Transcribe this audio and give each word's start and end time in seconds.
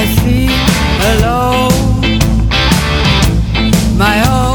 I 0.00 0.06
feel 0.22 0.68
alone. 1.10 2.18
My 3.98 4.16
hopes 4.18 4.47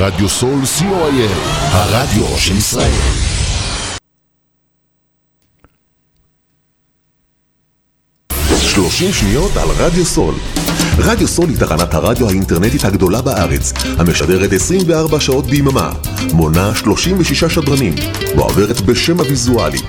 רדיו 0.00 0.28
סול 0.28 0.60
co.il, 0.62 1.32
הרדיו 1.72 2.38
של 2.38 2.56
ישראל. 2.56 2.90
שלושים 8.60 9.12
שניות 9.12 9.56
על 9.56 9.68
רדיו 9.78 10.04
סול. 10.04 10.34
רדיו 10.98 11.28
סול 11.28 11.48
היא 11.48 11.58
תחנת 11.58 11.94
הרדיו 11.94 12.28
האינטרנטית 12.28 12.84
הגדולה 12.84 13.22
בארץ, 13.22 13.72
המשדרת 13.98 14.52
24 14.52 15.20
שעות 15.20 15.46
ביממה, 15.46 15.92
מונה 16.32 16.74
36 16.74 17.44
שדרנים, 17.44 17.94
ועוברת 18.36 18.80
בשם 18.80 19.20
הוויזואלי. 19.20 19.80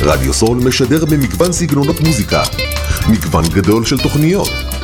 רדיו 0.00 0.34
סול 0.34 0.58
משדר 0.58 1.04
במגוון 1.04 1.52
סגנונות 1.52 2.00
מוזיקה, 2.00 2.42
מגוון 3.08 3.44
גדול 3.48 3.84
של 3.84 3.98
תוכניות, 3.98 4.48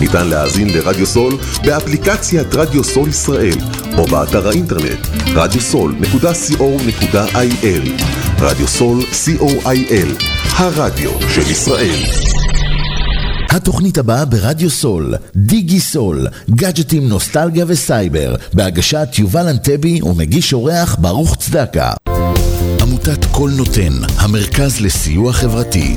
ניתן 0.00 0.28
להאזין 0.28 0.68
לרדיו 0.68 1.06
סול 1.06 1.38
באפליקציית 1.64 2.54
רדיו 2.54 2.84
סול 2.84 3.08
ישראל 3.08 3.58
או 3.98 4.06
באתר 4.06 4.48
האינטרנט 4.48 5.06
radiosol.co.il 5.26 7.04
רדיו 8.40 8.68
סול 8.68 9.00
co.il 9.00 10.24
הרדיו 10.56 11.10
של 11.34 11.50
ישראל 11.50 12.28
התוכנית 13.50 13.98
הבאה 13.98 14.24
ברדיו 14.24 14.70
סול, 14.70 15.14
דיגי 15.36 15.80
סול, 15.80 16.26
גאדג'טים, 16.50 17.08
נוסטלגיה 17.08 17.64
וסייבר, 17.68 18.34
בהגשת 18.52 19.08
יובל 19.18 19.48
אנטבי 19.48 20.02
ומגיש 20.02 20.52
אורח 20.52 20.96
ברוך 21.00 21.36
צדקה. 21.36 21.92
עמותת 22.82 23.24
קול 23.24 23.50
נותן, 23.50 23.92
המרכז 24.18 24.80
לסיוע 24.80 25.32
חברתי. 25.32 25.96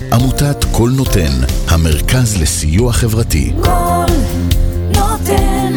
עמותת 0.13 0.65
קול 0.71 0.91
נותן, 0.91 1.31
המרכז 1.67 2.41
לסיוע 2.41 2.93
חברתי. 2.93 3.53
קול 3.63 4.15
נותן 4.87 5.73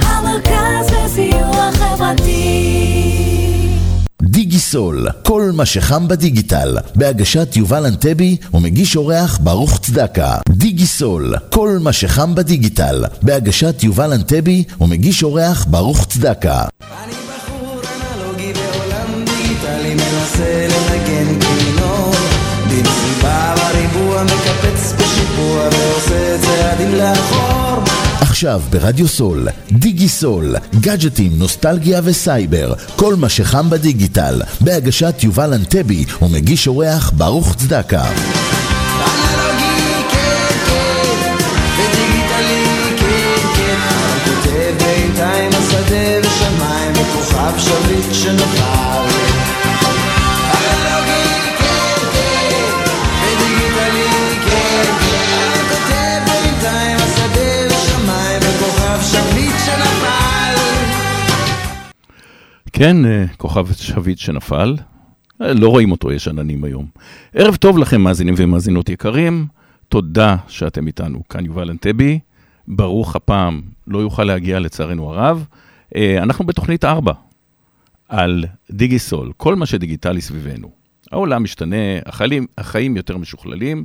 המרכז 0.00 0.90
לסיוע 0.90 1.70
חברתי 1.72 3.06
דיגי 4.22 4.56
דיגיסול, 4.56 5.06
כל 5.22 5.50
מה 5.54 5.66
שחם 5.66 6.08
בדיגיטל, 6.08 6.76
בהגשת 6.94 7.56
יובל 7.56 7.86
אנטבי 7.86 8.36
ומגיש 8.54 8.96
אורח 8.96 9.38
ברוך 9.42 9.78
צדקה. 9.80 10.36
דיגיסול, 10.48 11.34
כל 11.50 11.78
מה 11.80 11.92
שחם 11.92 12.34
בדיגיטל, 12.34 13.04
בהגשת 13.22 13.82
יובל 13.82 14.12
אנטבי 14.12 14.64
ומגיש 14.80 15.22
אורח 15.22 15.66
ברוך 15.70 16.06
צדקה. 16.06 16.64
אני 17.04 17.25
לאחור 26.94 27.56
עכשיו 28.20 28.62
ברדיו 28.70 29.08
סול, 29.08 29.48
דיגי 29.72 30.08
סול, 30.08 30.54
גאדג'טים, 30.80 31.32
נוסטלגיה 31.38 32.00
וסייבר, 32.04 32.74
כל 32.96 33.14
מה 33.14 33.28
שחם 33.28 33.70
בדיגיטל, 33.70 34.42
בהגשת 34.60 35.14
יובל 35.22 35.54
אנטבי 35.54 36.04
ומגיש 36.22 36.66
אורח 36.66 37.10
ברוך 37.10 37.54
צדקה. 37.56 38.04
כן, 62.78 63.04
אה, 63.04 63.24
כוכב 63.36 63.72
שביט 63.72 64.18
שנפל. 64.18 64.76
אה, 65.42 65.52
לא 65.52 65.68
רואים 65.68 65.90
אותו, 65.92 66.12
יש 66.12 66.28
עננים 66.28 66.64
היום. 66.64 66.86
ערב 67.34 67.56
טוב 67.56 67.78
לכם, 67.78 68.00
מאזינים 68.00 68.34
ומאזינות 68.36 68.88
יקרים. 68.88 69.46
תודה 69.88 70.36
שאתם 70.48 70.86
איתנו. 70.86 71.22
כאן 71.28 71.44
יובל 71.44 71.70
אנטבי. 71.70 72.18
ברוך 72.68 73.16
הפעם 73.16 73.60
לא 73.86 73.98
יוכל 73.98 74.24
להגיע 74.24 74.58
לצערנו 74.58 75.10
הרב. 75.10 75.46
אה, 75.96 76.22
אנחנו 76.22 76.46
בתוכנית 76.46 76.84
4 76.84 77.12
על 78.08 78.44
דיגיסול, 78.70 79.32
כל 79.36 79.54
מה 79.54 79.66
שדיגיטלי 79.66 80.20
סביבנו. 80.20 80.70
העולם 81.12 81.42
משתנה, 81.42 81.76
החיים, 82.06 82.46
החיים 82.58 82.96
יותר 82.96 83.16
משוכללים, 83.16 83.84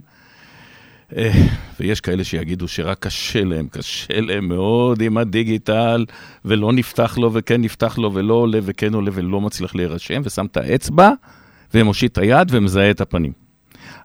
ויש 1.80 2.02
כאלה 2.02 2.24
שיגידו 2.24 2.68
שרק 2.68 3.00
קשה 3.00 3.44
להם, 3.44 3.68
קשה 3.68 4.22
להם 4.22 4.48
מאוד 4.48 5.02
עם 5.02 5.18
הדיגיטל, 5.18 6.06
ולא 6.46 6.74
נפתח 6.74 7.18
לו 7.18 7.34
וכן 7.34 7.62
נפתח 7.62 7.98
לו, 7.98 8.14
ולא 8.14 8.34
עולה 8.34 8.60
וכן 8.62 8.94
עולה 8.94 9.12
ולא 9.14 9.42
מצליח 9.42 9.76
להירשם, 9.76 10.22
ושם 10.26 10.46
את 10.46 10.58
האצבע, 10.58 11.12
ומושיט 11.74 12.12
את 12.12 12.18
היד 12.18 12.48
ומזהה 12.52 12.92
את 12.92 13.02
הפנים. 13.02 13.32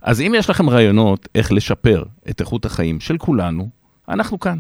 אז 0.02 0.20
אם 0.20 0.34
יש 0.36 0.50
לכם 0.50 0.70
רעיונות 0.70 1.28
איך 1.34 1.52
לשפר 1.52 2.04
את 2.30 2.40
איכות 2.40 2.64
החיים 2.64 3.00
של 3.00 3.18
כולנו, 3.18 3.68
אנחנו 4.08 4.40
כאן. 4.40 4.58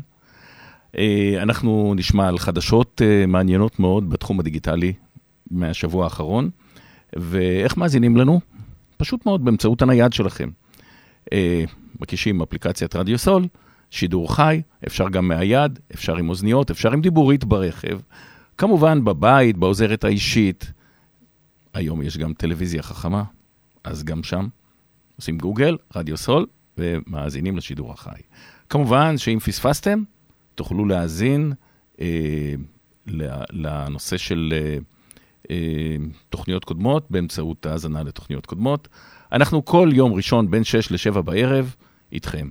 אה, 0.98 1.34
אנחנו 1.42 1.94
נשמע 1.96 2.28
על 2.28 2.38
חדשות 2.38 3.02
אה, 3.04 3.26
מעניינות 3.26 3.78
מאוד 3.78 4.10
בתחום 4.10 4.40
הדיגיטלי 4.40 4.92
מהשבוע 5.50 6.04
האחרון, 6.04 6.50
ואיך 7.16 7.76
מאזינים 7.76 8.16
לנו? 8.16 8.40
פשוט 8.96 9.26
מאוד 9.26 9.44
באמצעות 9.44 9.82
הנייד 9.82 10.12
שלכם. 10.12 10.48
מקישים 12.00 12.42
אפליקציית 12.42 12.96
רדיו 12.96 13.18
סול, 13.18 13.46
שידור 13.90 14.34
חי, 14.34 14.62
אפשר 14.86 15.08
גם 15.08 15.28
מהיד, 15.28 15.78
אפשר 15.94 16.16
עם 16.16 16.28
אוזניות, 16.28 16.70
אפשר 16.70 16.92
עם 16.92 17.00
דיבורית 17.00 17.44
ברכב. 17.44 17.98
כמובן 18.58 19.04
בבית, 19.04 19.56
בעוזרת 19.56 20.04
האישית. 20.04 20.72
היום 21.74 22.02
יש 22.02 22.18
גם 22.18 22.32
טלוויזיה 22.32 22.82
חכמה, 22.82 23.24
אז 23.84 24.04
גם 24.04 24.22
שם 24.22 24.48
עושים 25.16 25.38
גוגל, 25.38 25.76
רדיו 25.96 26.16
סול, 26.16 26.46
ומאזינים 26.78 27.56
לשידור 27.56 27.92
החי. 27.92 28.20
כמובן 28.68 29.18
שאם 29.18 29.38
פספסתם, 29.38 30.02
תוכלו 30.54 30.84
להאזין 30.84 31.52
אה, 32.00 32.54
לנושא 33.50 34.16
של 34.16 34.54
אה, 34.56 34.78
אה, 35.50 35.96
תוכניות 36.28 36.64
קודמות 36.64 37.10
באמצעות 37.10 37.66
האזנה 37.66 38.02
לתוכניות 38.02 38.46
קודמות. 38.46 38.88
אנחנו 39.32 39.64
כל 39.64 39.90
יום 39.92 40.12
ראשון 40.12 40.50
בין 40.50 40.64
6 40.64 40.90
ל-7 40.90 41.20
בערב 41.20 41.74
איתכם. 42.16 42.48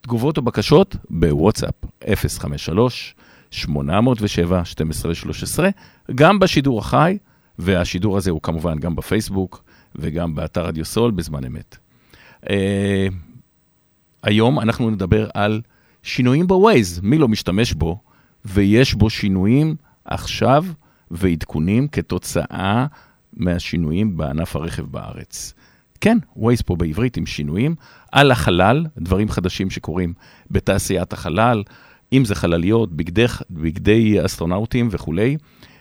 תגובות 0.00 0.36
או 0.36 0.42
בקשות 0.42 0.96
בוואטסאפ 1.10 1.74
053-807-1213, 2.04 3.56
גם 6.14 6.38
בשידור 6.38 6.78
החי, 6.78 7.18
והשידור 7.58 8.16
הזה 8.16 8.30
הוא 8.30 8.40
כמובן 8.42 8.78
גם 8.78 8.96
בפייסבוק 8.96 9.64
וגם 9.96 10.34
באתר 10.34 10.66
רדיו 10.66 10.84
סול 10.84 11.10
בזמן 11.10 11.44
אמת. 11.44 11.76
אה, 12.50 13.06
היום 14.22 14.60
אנחנו 14.60 14.90
נדבר 14.90 15.28
על 15.34 15.60
שינויים 16.02 16.46
בווייז, 16.46 17.00
מי 17.02 17.18
לא 17.18 17.28
משתמש 17.28 17.72
בו, 17.72 18.00
ויש 18.44 18.94
בו 18.94 19.10
שינויים 19.10 19.76
עכשיו 20.04 20.64
ועדכונים 21.10 21.88
כתוצאה 21.88 22.86
מהשינויים 23.32 24.16
בענף 24.16 24.56
הרכב 24.56 24.82
בארץ. 24.82 25.54
כן, 26.00 26.18
ווייז 26.36 26.62
פה 26.62 26.76
בעברית 26.76 27.16
עם 27.16 27.26
שינויים 27.26 27.74
על 28.12 28.30
החלל, 28.30 28.86
דברים 28.98 29.28
חדשים 29.28 29.70
שקורים 29.70 30.14
בתעשיית 30.50 31.12
החלל, 31.12 31.62
אם 32.12 32.24
זה 32.24 32.34
חלליות, 32.34 32.92
בגדי, 32.92 33.26
בגדי 33.50 34.24
אסטרונאוטים 34.24 34.88
וכולי, 34.90 35.36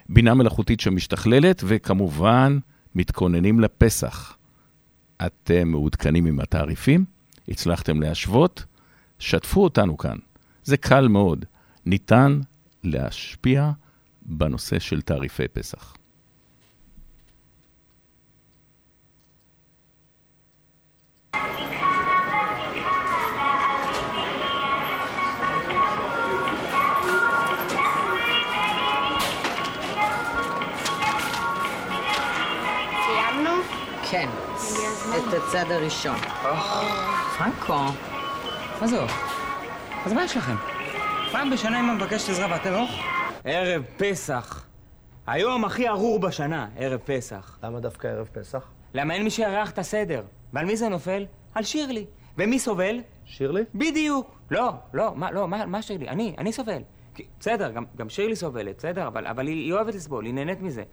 בינה 0.10 0.34
מלאכותית 0.34 0.80
שמשתכללת, 0.80 1.64
וכמובן, 1.68 2.58
מתכוננים 2.96 3.60
לפסח. 3.60 4.38
אתם 5.26 5.68
מעודכנים 5.68 6.26
עם 6.26 6.40
התעריפים? 6.40 7.06
הצלחתם 7.48 8.02
להשוות? 8.02 8.66
שתפו 9.20 9.64
אותנו 9.64 9.98
כאן. 9.98 10.18
זה 10.64 10.78
קל 10.78 11.08
מאוד. 11.08 11.46
ניתן 11.86 12.40
להשפיע 12.84 13.72
בנושא 14.22 14.80
של 14.80 15.02
תעריפי 15.02 15.48
פסח. 15.48 15.94
כן, 34.12 34.30
את 35.18 35.34
הצד 35.34 35.72
הראשון. 35.72 36.18
פרנקו, 37.38 37.74
מה 38.82 38.88
זו? 38.88 39.06
אז 40.06 40.14
מה 40.14 40.24
יש 40.24 40.38
לכם? 40.38 40.56
פעם 41.32 41.50
בשנה 41.50 41.80
אמא 41.80 41.94
מבקשת 41.94 42.30
עזרה 42.30 42.48
ואתם 42.52 42.72
לא? 42.72 42.86
ערב 43.44 43.84
פסח. 43.98 44.66
היום 45.28 45.66
הכי 45.66 45.90
ארור 45.90 46.20
בשנה, 46.20 46.68
ערב 46.78 47.00
פסח. 47.06 47.58
למה 47.64 47.80
דווקא 47.80 48.08
ערב 48.08 48.28
פסח? 48.34 48.64
למה 48.94 49.14
אין 49.14 49.24
מי 49.24 49.30
שיארח 49.30 49.70
את 49.70 49.80
הסדר. 49.80 50.24
ועל 50.54 50.66
מי 50.66 50.76
זה 50.78 50.90
נופל? 50.90 51.26
על 51.56 51.64
שירלי. 51.64 52.06
ומי 52.38 52.60
סובל? 52.60 53.00
שירלי? 53.26 53.62
בדיוק. 53.76 54.32
לא, 54.52 54.70
לא, 54.94 55.12
מה, 55.16 55.32
לא, 55.32 55.48
מה, 55.48 55.66
מה 55.66 55.82
שירלי? 55.82 56.10
אני, 56.10 56.36
אני 56.38 56.54
סובל. 56.54 56.82
כי- 57.16 57.26
בסדר, 57.40 57.72
גם, 57.72 57.84
גם 57.98 58.10
שירלי 58.10 58.36
סובלת, 58.36 58.78
בסדר, 58.78 59.08
אבל, 59.08 59.28
אבל 59.28 59.48
היא, 59.48 59.56
היא 59.66 59.74
אוהבת 59.74 59.96
לסבול, 59.96 60.26
היא 60.26 60.34
נהנית 60.34 60.62
מזה. 60.62 60.84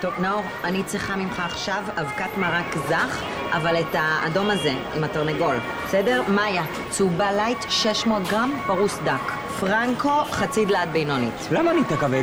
טוב, 0.00 0.12
נאור, 0.20 0.42
אני 0.64 0.84
צריכה 0.84 1.16
ממך 1.16 1.40
עכשיו 1.40 1.82
אבקת 2.00 2.36
מרק 2.38 2.76
זך, 2.88 3.22
אבל 3.52 3.80
את 3.80 3.86
האדום 3.94 4.50
הזה, 4.50 4.72
עם 4.96 5.04
התרנגול. 5.04 5.56
בסדר? 5.86 6.22
מאיה, 6.28 6.62
צהובה 6.90 7.32
light, 7.32 7.58
600 7.68 8.22
גרם, 8.30 8.52
פרוס 8.66 8.98
דק. 9.04 9.32
פרנקו, 9.60 10.24
חצי 10.30 10.64
דלעת 10.64 10.88
בינונית. 10.88 11.34
למה 11.50 11.70
אני 11.70 11.84
כבד? 11.84 12.22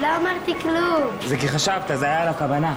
לא 0.00 0.06
אמרתי 0.16 0.54
כלום. 0.60 1.02
זה 1.26 1.36
כי 1.36 1.48
חשבת, 1.48 1.82
זה 1.98 2.06
היה 2.06 2.22
על 2.22 2.28
הכוונה. 2.28 2.74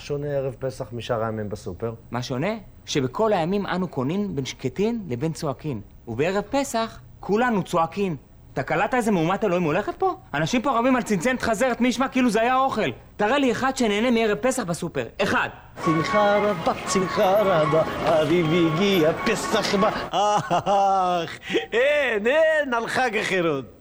מה 0.00 0.04
שונה 0.04 0.26
ערב 0.26 0.54
פסח 0.58 0.86
משאר 0.92 1.24
הימים 1.24 1.48
בסופר? 1.48 1.92
מה 2.10 2.22
שונה? 2.22 2.48
שבכל 2.86 3.32
הימים 3.32 3.66
אנו 3.66 3.88
קונים 3.88 4.36
בין 4.36 4.44
שקטין 4.44 5.00
לבין 5.08 5.32
צועקין. 5.32 5.80
ובערב 6.08 6.42
פסח, 6.50 7.00
כולנו 7.20 7.62
צועקין. 7.62 8.16
אתה 8.54 8.62
קלטת 8.62 8.94
איזה 8.94 9.10
מהומת 9.10 9.44
אלוהים 9.44 9.62
הולכת 9.62 9.94
פה? 9.98 10.14
אנשים 10.34 10.62
פה 10.62 10.78
רבים 10.78 10.96
על 10.96 11.02
צנצנת 11.02 11.42
חזרת, 11.42 11.80
מי 11.80 11.88
ישמע 11.88 12.08
כאילו 12.08 12.30
זה 12.30 12.40
היה 12.40 12.56
אוכל. 12.56 12.90
תראה 13.16 13.38
לי 13.38 13.52
אחד 13.52 13.76
שנהנה 13.76 14.10
מערב 14.10 14.38
פסח 14.38 14.64
בסופר. 14.64 15.06
אחד. 15.22 15.48
שמחה 15.84 16.36
רבה, 16.36 16.72
שמחה 16.92 17.42
רבה, 17.42 17.82
אביב 18.22 18.46
הגיע, 18.46 19.12
פסח 19.12 19.74
בא, 19.74 19.90
אך, 20.10 21.38
אין, 21.72 22.26
אין, 22.26 22.74
על 22.74 22.86
חג 22.88 23.16
החירות. 23.16 23.79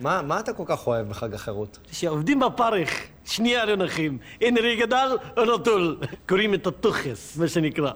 מה, 0.00 0.22
מה 0.22 0.40
אתה 0.40 0.52
כל 0.52 0.62
כך 0.66 0.86
אוהב 0.86 1.08
בחג 1.08 1.34
החירות? 1.34 1.78
שעובדים 1.92 2.40
בפרך, 2.40 2.90
שנייה 3.24 3.64
לא 3.64 3.76
נחים, 3.76 4.18
אין 4.40 4.58
רי 4.58 4.76
גדל 4.76 5.16
או 5.36 5.54
נטול, 5.56 5.98
קוראים 6.28 6.54
את 6.54 6.66
הטוכס, 6.66 7.36
מה 7.36 7.48
שנקרא. 7.48 7.90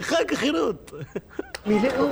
חג 0.00 0.32
החירות. 0.32 0.92
מילאו, 1.66 2.08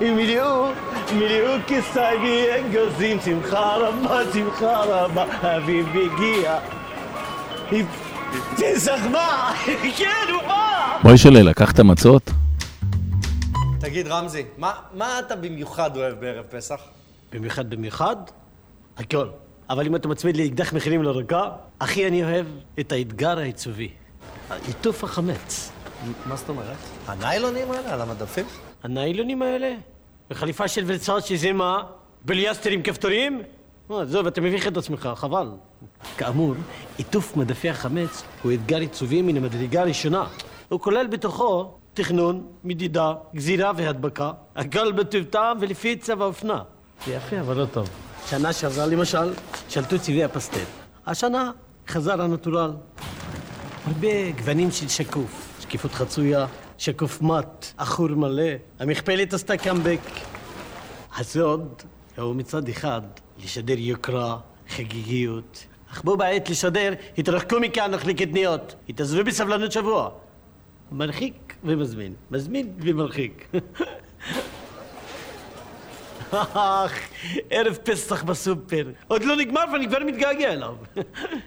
מילאו, 0.00 0.66
מילאו 1.12 1.52
כיסאי 1.66 2.46
אגוזים, 2.60 3.20
שמחה 3.24 3.76
רבה, 3.76 4.20
שמחה 4.32 4.84
רבה, 4.84 5.56
אביב 5.56 5.86
הגיע. 5.88 6.58
פסח 8.56 9.00
בא! 9.12 9.52
כן, 9.96 10.32
הוא 10.32 10.42
בא! 10.42 10.98
מוישלה, 11.04 11.42
לקחת 11.42 11.80
מצות? 11.80 12.30
תגיד, 13.80 14.06
רמזי, 14.06 14.44
מה, 14.58 14.72
מה 14.94 15.18
אתה 15.18 15.36
במיוחד 15.36 15.96
אוהב 15.96 16.20
בערב 16.20 16.44
פסח? 16.50 16.80
במיוחד 17.32 17.70
במיוחד? 17.70 18.16
הכל. 18.98 19.28
אבל 19.70 19.86
אם 19.86 19.96
אתה 19.96 20.08
מצמיד 20.08 20.36
לי 20.36 20.46
אקדח 20.46 20.72
מחירים 20.72 21.02
לרקה, 21.02 21.50
הכי 21.80 22.06
אני 22.06 22.24
אוהב 22.24 22.46
את 22.80 22.92
האתגר 22.92 23.38
העיצובי. 23.38 23.88
עיטוף 24.66 25.04
החמץ. 25.04 25.72
מה 26.26 26.36
זאת 26.36 26.48
אומרת? 26.48 26.76
הניילונים 27.06 27.70
האלה 27.70 27.94
על 27.94 28.00
המדפים? 28.00 28.44
הניילונים 28.82 29.42
האלה? 29.42 29.74
וחליפה 30.30 30.68
של 30.68 30.84
ורצאצ'י 30.86 31.36
זה 31.36 31.52
מה? 31.52 31.82
בליאסטר 32.24 32.70
עם 32.70 32.82
כפתורים? 32.82 33.42
עזוב, 33.90 34.26
אתה 34.26 34.40
מביך 34.40 34.66
את 34.66 34.76
עצמך, 34.76 35.08
חבל. 35.14 35.48
כאמור, 36.16 36.54
עיטוף 36.96 37.36
מדפי 37.36 37.70
החמץ 37.70 38.22
הוא 38.42 38.52
אתגר 38.52 38.78
עיצובי 38.78 39.22
מן 39.22 39.36
המדרגה 39.36 39.80
הראשונה. 39.80 40.26
הוא 40.68 40.80
כולל 40.80 41.06
בתוכו 41.06 41.74
תכנון, 41.94 42.46
מדידה, 42.64 43.14
גזירה 43.34 43.72
והדבקה, 43.76 44.32
הכל 44.56 44.92
בטוב 44.92 45.22
טעם 45.24 45.56
ולפי 45.60 45.96
צבע 45.96 46.24
האופנה. 46.24 46.62
זה 47.06 47.12
יפה, 47.14 47.40
אבל 47.40 47.56
לא 47.56 47.66
טוב. 47.66 48.07
שנה 48.30 48.52
שעברה, 48.52 48.86
למשל, 48.86 49.32
שלטו 49.68 49.98
צבעי 49.98 50.24
הפסטל. 50.24 50.64
השנה 51.06 51.50
חזר 51.88 52.22
הנטורל. 52.22 52.70
הרבה 53.86 54.30
גוונים 54.30 54.70
של 54.70 54.88
שקוף. 54.88 55.60
שקיפות 55.60 55.92
חצויה, 55.92 56.46
שקוף 56.78 57.22
מת, 57.22 57.72
עכור 57.76 58.08
מלא. 58.08 58.52
המכפלת 58.78 59.32
עשתה 59.32 59.56
קאמבק. 59.56 60.00
הסוד 61.16 61.82
הוא 62.18 62.34
מצד 62.34 62.68
אחד 62.68 63.02
לשדר 63.44 63.78
יוקרה, 63.78 64.38
חגיגיות. 64.68 65.66
אך 65.92 66.04
בו 66.04 66.16
בעת 66.16 66.50
לשדר, 66.50 66.92
התרחקו 67.18 67.60
מכאן, 67.60 67.94
אוכלי 67.94 68.14
קטניות. 68.14 68.74
התעזבו 68.88 69.24
בסבלנות 69.24 69.72
שבוע. 69.72 70.10
מרחיק 70.92 71.54
ומזמין. 71.64 72.14
מזמין 72.30 72.72
ומרחיק. 72.80 73.48
אך, 76.34 76.92
ערב 77.50 77.78
פסח 77.84 78.22
בסופר. 78.22 78.90
עוד 79.08 79.24
לא 79.24 79.36
נגמר 79.36 79.64
ואני 79.72 79.88
כבר 79.88 79.98
מתגעגע 80.06 80.52
אליו. 80.52 80.76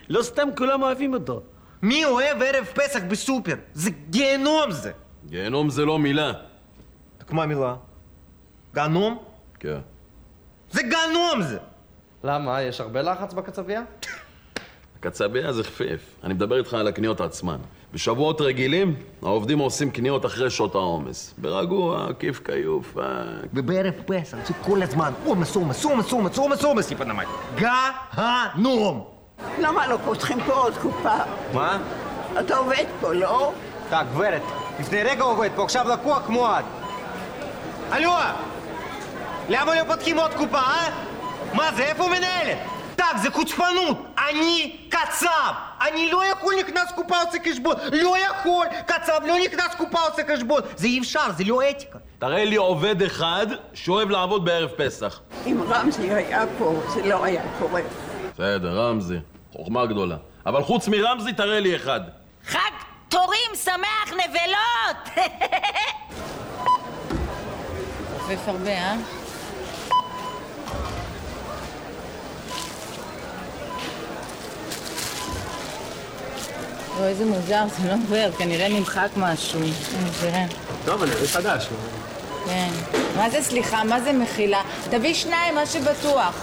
לא 0.08 0.22
סתם 0.22 0.48
כולם 0.56 0.82
אוהבים 0.82 1.14
אותו. 1.14 1.42
מי 1.82 2.04
אוהב 2.04 2.42
ערב 2.42 2.64
פסח 2.64 3.00
בסופר? 3.08 3.54
זה 3.74 3.90
גיהנום 4.10 4.70
זה! 4.70 4.92
גיהנום 5.26 5.70
זה 5.70 5.84
לא 5.84 5.98
מילה. 5.98 6.32
רק 7.20 7.32
מה 7.32 7.42
המילה? 7.42 7.74
גהנום? 8.74 9.18
כן. 9.60 9.78
זה 10.70 10.82
גהנום 10.82 11.42
זה! 11.42 11.58
למה? 12.24 12.62
יש 12.62 12.80
הרבה 12.80 13.02
לחץ 13.02 13.32
בקצבייה? 13.34 13.82
הקצבייה 14.98 15.52
זה 15.52 15.64
חפיף. 15.64 16.14
אני 16.24 16.34
מדבר 16.34 16.58
איתך 16.58 16.74
על 16.74 16.88
הקניות 16.88 17.20
עצמן. 17.20 17.58
בשבועות 17.94 18.40
רגילים 18.40 18.94
העובדים 19.22 19.58
עושים 19.58 19.90
קניות 19.90 20.26
אחרי 20.26 20.50
שעות 20.50 20.74
העומס. 20.74 21.34
ברגוע, 21.38 22.08
כיף 22.18 22.40
כיוף. 22.44 22.98
אה... 22.98 23.04
ובערב 23.54 23.94
פסח 24.06 24.36
זה 24.46 24.54
כל 24.62 24.82
הזמן 24.82 25.12
עומס, 25.24 25.56
עומס, 25.56 25.84
עומס, 25.84 26.12
עומס, 26.12 26.38
עומס, 26.38 26.64
עומס, 26.64 26.90
יפנמי. 26.90 27.24
גהנום! 27.54 29.04
למה 29.58 29.86
לא 29.86 29.98
פותחים 30.04 30.38
פה 30.46 30.52
עוד 30.52 30.76
קופה? 30.76 31.16
מה? 31.54 31.78
אתה 32.40 32.56
עובד 32.56 32.84
פה, 33.00 33.12
לא? 33.12 33.52
אתה 33.88 34.02
גברת, 34.12 34.42
לפני 34.80 35.02
רגע 35.02 35.22
עובד 35.22 35.50
פה, 35.56 35.64
עכשיו 35.64 35.88
לקוח 35.88 36.22
כמו 36.26 36.46
את. 36.46 36.64
הלו! 37.90 38.12
למה 39.48 39.74
לא 39.74 39.84
פותחים 39.84 40.18
עוד 40.18 40.34
קופה, 40.34 40.58
אה? 40.58 40.90
מה 41.54 41.72
זה, 41.76 41.82
איפה 41.82 42.06
מנהלת? 42.08 42.71
так, 42.95 43.17
זה 43.17 43.31
חוצפנות! 43.31 43.97
אני 44.29 44.77
קצב! 44.89 45.53
אני 45.81 46.11
לא 46.11 46.25
יכול 46.25 46.53
נכנס 46.59 46.91
קופה 46.95 47.15
עושה 47.21 47.37
חשבון! 47.51 47.75
לא 47.91 48.15
יכול! 48.17 48.67
קצב 48.85 49.21
לא 49.27 49.35
נכנס 49.45 49.75
קופה 49.77 49.99
עושה 49.99 50.21
חשבון! 50.33 50.61
זה 50.75 50.87
אי 50.87 50.99
אפשר, 50.99 51.31
זה 51.37 51.43
לא 51.47 51.69
אתיקה. 51.69 51.99
תראה 52.19 52.45
לי 52.45 52.55
עובד 52.55 53.01
אחד 53.01 53.47
שאוהב 53.73 54.09
לעבוד 54.09 54.45
בערב 54.45 54.69
פסח. 54.77 55.19
אם 55.45 55.63
רמזי 55.69 56.13
היה 56.13 56.43
פה, 56.57 56.81
זה 56.93 57.07
לא 57.09 57.23
היה 57.23 57.41
קורה. 57.59 57.81
בסדר, 58.33 58.79
רמזי. 58.79 59.17
חוכמה 59.53 59.85
גדולה. 59.85 60.15
אבל 60.45 60.63
חוץ 60.63 60.87
מרמזי, 60.87 61.33
תראה 61.33 61.59
לי 61.59 61.75
אחד. 61.75 62.01
חג 62.47 62.59
תורים 63.09 63.51
שמח 63.55 64.13
נבלות! 64.13 65.27
חופף 68.17 68.47
הרבה, 68.47 68.69
אה? 68.71 68.95
לא, 76.98 77.04
איזה 77.04 77.24
מוזר, 77.24 77.64
זה 77.78 77.88
לא 77.88 77.94
עובר, 77.94 78.32
כנראה 78.38 78.68
נמחק 78.68 79.08
משהו. 79.16 79.60
תראה. 80.20 80.44
טוב, 80.84 81.02
אני 81.02 81.10
חדש. 81.26 81.68
כן. 82.46 82.70
מה 83.16 83.30
זה 83.30 83.42
סליחה? 83.42 83.84
מה 83.84 84.00
זה 84.00 84.12
מחילה? 84.12 84.62
תביא 84.90 85.14
שניים, 85.14 85.54
מה 85.54 85.66
שבטוח. 85.66 86.34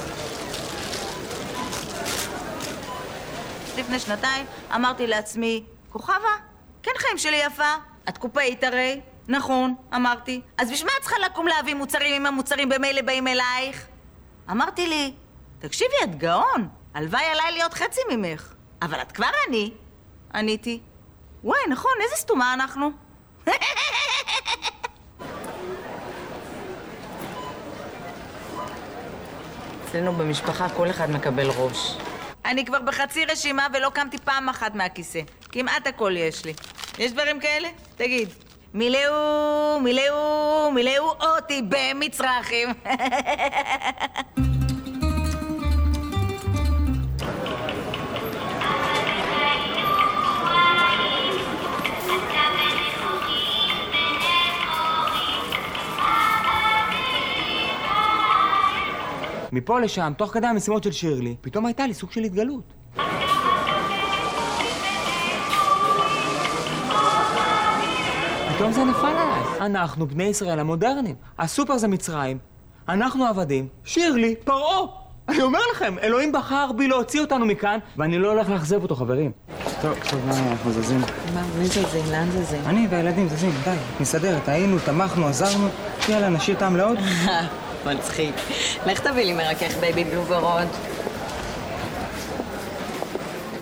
לפני 3.77 3.99
שנתיים 3.99 4.45
אמרתי 4.75 5.07
לעצמי, 5.07 5.63
כוכבה, 5.89 6.35
כן 6.83 6.91
חיים 6.97 7.17
שלי 7.17 7.37
יפה, 7.37 7.73
את 8.09 8.17
קופאית 8.17 8.63
הרי, 8.63 9.01
נכון, 9.27 9.75
אמרתי. 9.95 10.41
אז 10.57 10.71
בשביל 10.71 10.87
מה 10.87 10.93
את 10.97 11.01
צריכה 11.01 11.15
לקום 11.25 11.47
להביא 11.47 11.75
מוצרים 11.75 12.15
אם 12.15 12.25
המוצרים 12.25 12.69
במילא 12.69 13.01
באים 13.01 13.27
אלייך? 13.27 13.87
אמרתי 14.51 14.87
לי, 14.87 15.13
תקשיבי, 15.59 15.95
את 16.03 16.15
גאון, 16.17 16.67
הלוואי 16.93 17.25
עליי 17.25 17.51
להיות 17.51 17.73
חצי 17.73 18.01
ממך, 18.11 18.53
אבל 18.81 19.01
את 19.01 19.11
כבר 19.11 19.29
אני. 19.47 19.71
עניתי, 20.33 20.79
וואי, 21.43 21.59
נכון, 21.69 21.91
איזה 22.03 22.15
סתומה 22.15 22.53
אנחנו. 22.53 22.91
אצלנו 29.85 30.13
במשפחה 30.13 30.69
כל 30.69 30.89
אחד 30.89 31.11
מקבל 31.11 31.49
ראש. 31.49 31.97
אני 32.45 32.65
כבר 32.65 32.81
בחצי 32.81 33.25
רשימה 33.25 33.67
ולא 33.73 33.89
קמתי 33.89 34.17
פעם 34.17 34.49
אחת 34.49 34.75
מהכיסא. 34.75 35.21
כמעט 35.51 35.87
הכל 35.87 36.13
יש 36.17 36.45
לי. 36.45 36.53
יש 36.99 37.11
דברים 37.11 37.39
כאלה? 37.39 37.69
תגיד. 37.95 38.29
מילאו, 38.73 39.79
מילאו, 39.83 40.71
מילאו 40.71 41.13
אותי 41.21 41.61
במצרכים. 41.69 42.69
מפה 59.51 59.79
לשם, 59.79 60.13
תוך 60.17 60.33
כדי 60.33 60.47
המשימות 60.47 60.83
של 60.83 60.91
שירלי, 60.91 61.35
פתאום 61.41 61.65
הייתה 61.65 61.87
לי 61.87 61.93
סוג 61.93 62.11
של 62.11 62.23
התגלות. 62.23 62.73
פתאום 68.55 68.71
זה 68.71 68.83
נפל 68.83 69.05
עליי. 69.07 69.41
אנחנו 69.61 70.07
בני 70.07 70.23
ישראל 70.23 70.59
המודרניים. 70.59 71.15
הסופר 71.39 71.77
זה 71.77 71.87
מצרים, 71.87 72.37
אנחנו 72.89 73.25
עבדים, 73.25 73.67
שירלי, 73.83 74.35
פרעה. 74.43 74.85
אני 75.29 75.41
אומר 75.41 75.59
לכם, 75.71 75.95
אלוהים 76.01 76.31
בחר 76.31 76.71
בי 76.77 76.87
להוציא 76.87 77.21
אותנו 77.21 77.45
מכאן, 77.45 77.79
ואני 77.97 78.19
לא 78.19 78.31
הולך 78.31 78.49
לאכזב 78.49 78.81
אותו, 78.81 78.95
חברים. 78.95 79.31
טוב, 79.81 79.93
טוב, 80.09 80.25
מה, 80.27 80.51
אנחנו 80.51 80.71
זזים. 80.71 81.01
מה, 81.33 81.43
מי 81.59 81.65
זזים? 81.65 82.11
לאן 82.11 82.29
זזים? 82.31 82.61
אני 82.65 82.87
והילדים 82.89 83.29
זזים, 83.29 83.51
די, 83.63 83.75
מסתדרת, 83.99 84.47
היינו, 84.47 84.77
תמכנו, 84.85 85.27
עזרנו, 85.27 85.67
יאללה, 86.09 86.29
נשאיר 86.29 86.57
טעם 86.59 86.75
לעוד. 86.75 86.97
מצחיק. 87.85 88.35
לך 88.85 88.99
תביא 88.99 89.23
לי 89.23 89.33
מרכך 89.33 89.77
בייבי 89.79 90.03
בלו 90.03 90.25
ורוד. 90.25 90.67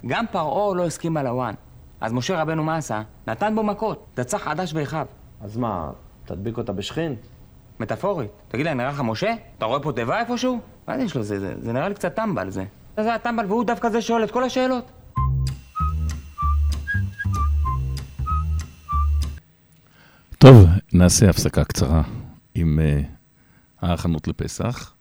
גם 0.06 0.26
פרעה 0.32 0.76
לא 0.76 0.86
הסכים 0.86 1.18
על 1.18 1.28
הוואן. 1.28 1.54
אז 2.02 2.14
משה 2.14 2.42
רבנו 2.42 2.64
מה 2.64 2.78
עשה? 2.78 3.02
נתן 3.28 3.56
בו 3.56 3.64
מכות, 3.64 4.06
דצח 4.16 4.48
עדש 4.48 4.74
ואחיו. 4.74 5.06
אז 5.42 5.58
מה, 5.58 5.90
תדביק 6.26 6.58
אותה 6.58 6.74
בשכין? 6.74 7.16
מטאפורית. 7.80 8.32
תגיד 8.48 8.66
לי, 8.66 8.74
נראה 8.74 8.90
לך 8.90 9.02
משה? 9.02 9.34
אתה 9.58 9.66
רואה 9.66 9.80
פה 9.80 9.92
תיבה 9.92 10.20
איפשהו? 10.20 10.60
מה 10.88 10.98
זה 10.98 11.04
יש 11.04 11.16
לו? 11.16 11.24
זה, 11.24 11.40
זה, 11.40 11.54
זה 11.62 11.74
נראה 11.74 11.90
לי 11.90 11.96
קצת 11.96 12.16
טמבל 12.16 12.50
זה. 12.50 12.64
זה 13.00 13.14
הטמבל 13.14 13.46
והוא 13.46 13.64
דווקא 13.64 13.90
זה 13.90 14.02
שואל 14.02 14.24
את 14.24 14.32
כל 14.32 14.44
השאלות. 14.44 14.92
טוב, 20.38 20.66
נעשה 20.94 21.30
הפסקה 21.30 21.64
קצרה 21.64 22.02
עם 22.56 22.80
uh, 22.80 23.17
ההכנות 23.82 24.28
לפסח, 24.28 24.94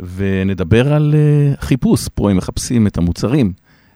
ונדבר 0.00 0.92
על 0.92 1.14
uh, 1.14 1.60
חיפוש. 1.60 2.08
פה 2.14 2.30
הם 2.30 2.36
מחפשים 2.36 2.86
את 2.86 2.98
המוצרים 2.98 3.52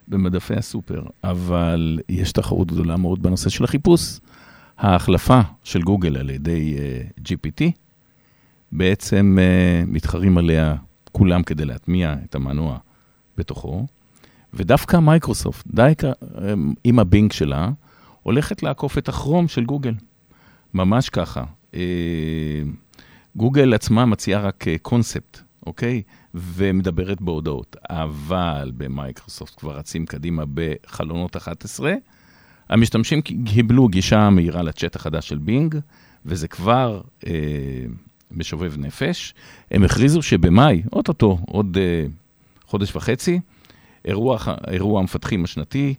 במדפי 0.08 0.54
הסופר, 0.54 1.02
אבל 1.24 1.98
יש 2.08 2.32
תחרות 2.32 2.72
גדולה 2.72 2.96
מאוד 2.96 3.22
בנושא 3.22 3.50
של 3.50 3.64
החיפוש. 3.64 4.20
ההחלפה 4.78 5.40
של 5.64 5.82
גוגל 5.82 6.16
על 6.16 6.30
ידי 6.30 6.76
uh, 6.76 7.20
GPT, 7.20 7.70
בעצם 8.72 9.38
uh, 9.38 9.90
מתחרים 9.90 10.38
עליה 10.38 10.76
כולם 11.12 11.42
כדי 11.42 11.64
להטמיע 11.64 12.14
את 12.24 12.34
המנוע 12.34 12.78
בתוכו, 13.38 13.86
ודווקא 14.54 14.96
מייקרוסופט, 14.96 15.66
די 15.66 15.92
כ- 15.98 16.04
עם 16.84 16.98
הבינג 16.98 17.32
שלה, 17.32 17.70
הולכת 18.22 18.62
לעקוף 18.62 18.98
את 18.98 19.08
הכרום 19.08 19.48
של 19.48 19.64
גוגל. 19.64 19.94
ממש 20.74 21.08
ככה. 21.08 21.44
אה, 21.74 21.80
גוגל 23.36 23.74
עצמה 23.74 24.06
מציעה 24.06 24.40
רק 24.40 24.68
אה, 24.68 24.78
קונספט, 24.82 25.40
אוקיי? 25.66 26.02
ומדברת 26.34 27.20
בהודעות. 27.20 27.76
אבל 27.90 28.72
במייקרוסופט 28.76 29.60
כבר 29.60 29.76
רצים 29.76 30.06
קדימה 30.06 30.42
בחלונות 30.54 31.36
11. 31.36 31.92
המשתמשים 32.68 33.20
קיבלו 33.22 33.88
גישה 33.88 34.30
מהירה 34.30 34.62
לצ'אט 34.62 34.96
החדש 34.96 35.28
של 35.28 35.38
בינג, 35.38 35.76
וזה 36.26 36.48
כבר 36.48 37.00
אה, 37.26 37.32
משובב 38.30 38.74
נפש. 38.78 39.34
הם 39.70 39.84
הכריזו 39.84 40.22
שבמאי, 40.22 40.82
אוטוטו, 40.92 41.38
עוד 41.46 41.76
אה, 41.80 42.06
חודש 42.66 42.96
וחצי, 42.96 43.40
אירוע, 44.04 44.38
אירוע 44.68 45.00
המפתחים 45.00 45.44
השנתי, 45.44 45.94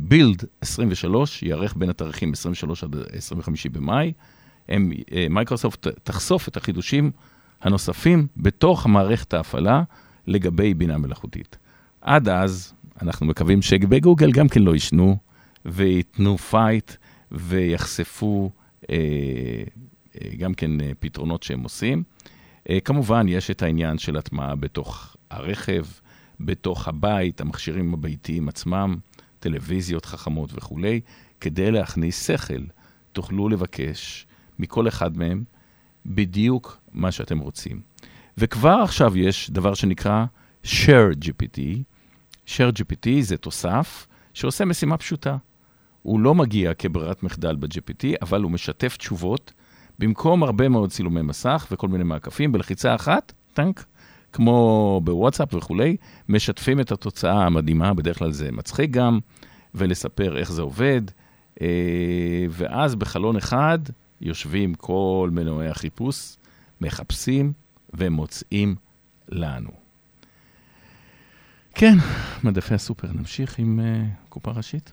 Build 0.00 0.44
23, 0.60 1.42
ייערך 1.42 1.76
בין 1.76 1.90
התאריכים 1.90 2.32
23 2.32 2.84
עד 2.84 2.96
25 3.12 3.66
במאי. 3.66 4.12
הם, 4.68 4.92
אה, 5.12 5.26
מייקרוסופט 5.30 5.86
תחשוף 6.02 6.48
את 6.48 6.56
החידושים 6.56 7.10
הנוספים 7.62 8.26
בתוך 8.36 8.86
מערכת 8.86 9.34
ההפעלה 9.34 9.82
לגבי 10.26 10.74
בינה 10.74 10.98
מלאכותית. 10.98 11.58
עד 12.00 12.28
אז, 12.28 12.72
אנחנו 13.02 13.26
מקווים 13.26 13.62
שבגוגל 13.62 14.32
גם 14.32 14.48
כן 14.48 14.62
לא 14.62 14.74
יישנו 14.74 15.16
וייתנו 15.64 16.38
fight 16.38 16.92
ויחשפו 17.32 18.50
אה, 18.90 18.96
אה, 20.24 20.36
גם 20.36 20.54
כן 20.54 20.80
אה, 20.80 20.90
פתרונות 20.98 21.42
שהם 21.42 21.62
עושים. 21.62 22.02
אה, 22.70 22.80
כמובן, 22.80 23.26
יש 23.28 23.50
את 23.50 23.62
העניין 23.62 23.98
של 23.98 24.16
הטמעה 24.16 24.54
בתוך 24.54 25.16
הרכב, 25.30 25.84
בתוך 26.40 26.88
הבית, 26.88 27.40
המכשירים 27.40 27.94
הביתיים 27.94 28.48
עצמם, 28.48 28.96
טלוויזיות 29.38 30.04
חכמות 30.04 30.50
וכולי, 30.54 31.00
כדי 31.40 31.70
להכניס 31.70 32.26
שכל. 32.26 32.62
תוכלו 33.12 33.48
לבקש 33.48 34.26
מכל 34.58 34.88
אחד 34.88 35.16
מהם 35.18 35.44
בדיוק 36.06 36.78
מה 36.92 37.12
שאתם 37.12 37.38
רוצים. 37.38 37.80
וכבר 38.38 38.78
עכשיו 38.82 39.16
יש 39.16 39.50
דבר 39.50 39.74
שנקרא 39.74 40.24
Share 40.64 41.24
GPT. 41.24 41.58
Share 42.46 42.72
GPT 42.78 43.08
זה 43.20 43.36
תוסף 43.36 44.06
שעושה 44.34 44.64
משימה 44.64 44.96
פשוטה. 44.96 45.36
הוא 46.02 46.20
לא 46.20 46.34
מגיע 46.34 46.74
כברירת 46.74 47.22
מחדל 47.22 47.56
ב-GPT, 47.56 48.04
אבל 48.22 48.42
הוא 48.42 48.50
משתף 48.50 48.96
תשובות 48.96 49.52
במקום 49.98 50.42
הרבה 50.42 50.68
מאוד 50.68 50.90
צילומי 50.90 51.22
מסך 51.22 51.66
וכל 51.70 51.88
מיני 51.88 52.04
מעקפים, 52.04 52.52
בלחיצה 52.52 52.94
אחת, 52.94 53.32
טנק, 53.52 53.84
כמו 54.32 55.00
בוואטסאפ 55.04 55.54
וכולי, 55.54 55.96
משתפים 56.28 56.80
את 56.80 56.92
התוצאה 56.92 57.46
המדהימה, 57.46 57.94
בדרך 57.94 58.18
כלל 58.18 58.32
זה 58.32 58.52
מצחיק 58.52 58.90
גם, 58.90 59.18
ולספר 59.74 60.38
איך 60.38 60.52
זה 60.52 60.62
עובד, 60.62 61.02
אה, 61.60 62.46
ואז 62.50 62.94
בחלון 62.94 63.36
אחד 63.36 63.78
יושבים 64.20 64.74
כל 64.74 65.30
מנועי 65.32 65.68
החיפוש, 65.68 66.36
מחפשים 66.80 67.52
ומוצאים 67.94 68.76
לנו. 69.28 69.70
כן, 71.74 71.94
מדפי 72.44 72.74
הסופר. 72.74 73.08
נמשיך 73.12 73.58
עם 73.58 73.80
uh, 73.80 74.28
קופה 74.28 74.50
ראשית. 74.50 74.92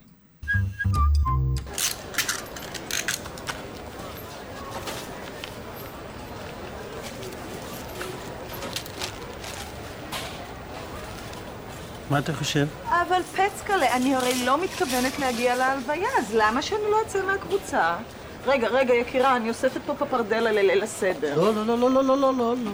מה 12.10 12.20
אתה 12.20 12.34
חושב? 12.34 12.68
אבל 12.86 13.22
פצקלה, 13.22 13.96
אני 13.96 14.16
הרי 14.16 14.46
לא 14.46 14.64
מתכוונת 14.64 15.20
להגיע 15.20 15.56
להלוויה, 15.56 16.08
אז 16.20 16.36
למה 16.36 16.62
שאני 16.62 16.82
לא 16.92 16.98
אצא 17.08 17.26
מהקבוצה? 17.26 17.98
רגע, 18.46 18.68
רגע, 18.68 18.94
יקירה, 18.94 19.36
אני 19.36 19.50
אוספת 19.50 19.82
פה 19.86 19.94
פפרדלה 19.96 20.52
לליל 20.52 20.84
הסדר. 20.84 21.42
לא, 21.42 21.56
לא, 21.56 21.66
לא, 21.66 21.80
לא, 21.80 21.92
לא, 21.92 22.04
לא, 22.04 22.18
לא, 22.18 22.56
לא. 22.66 22.72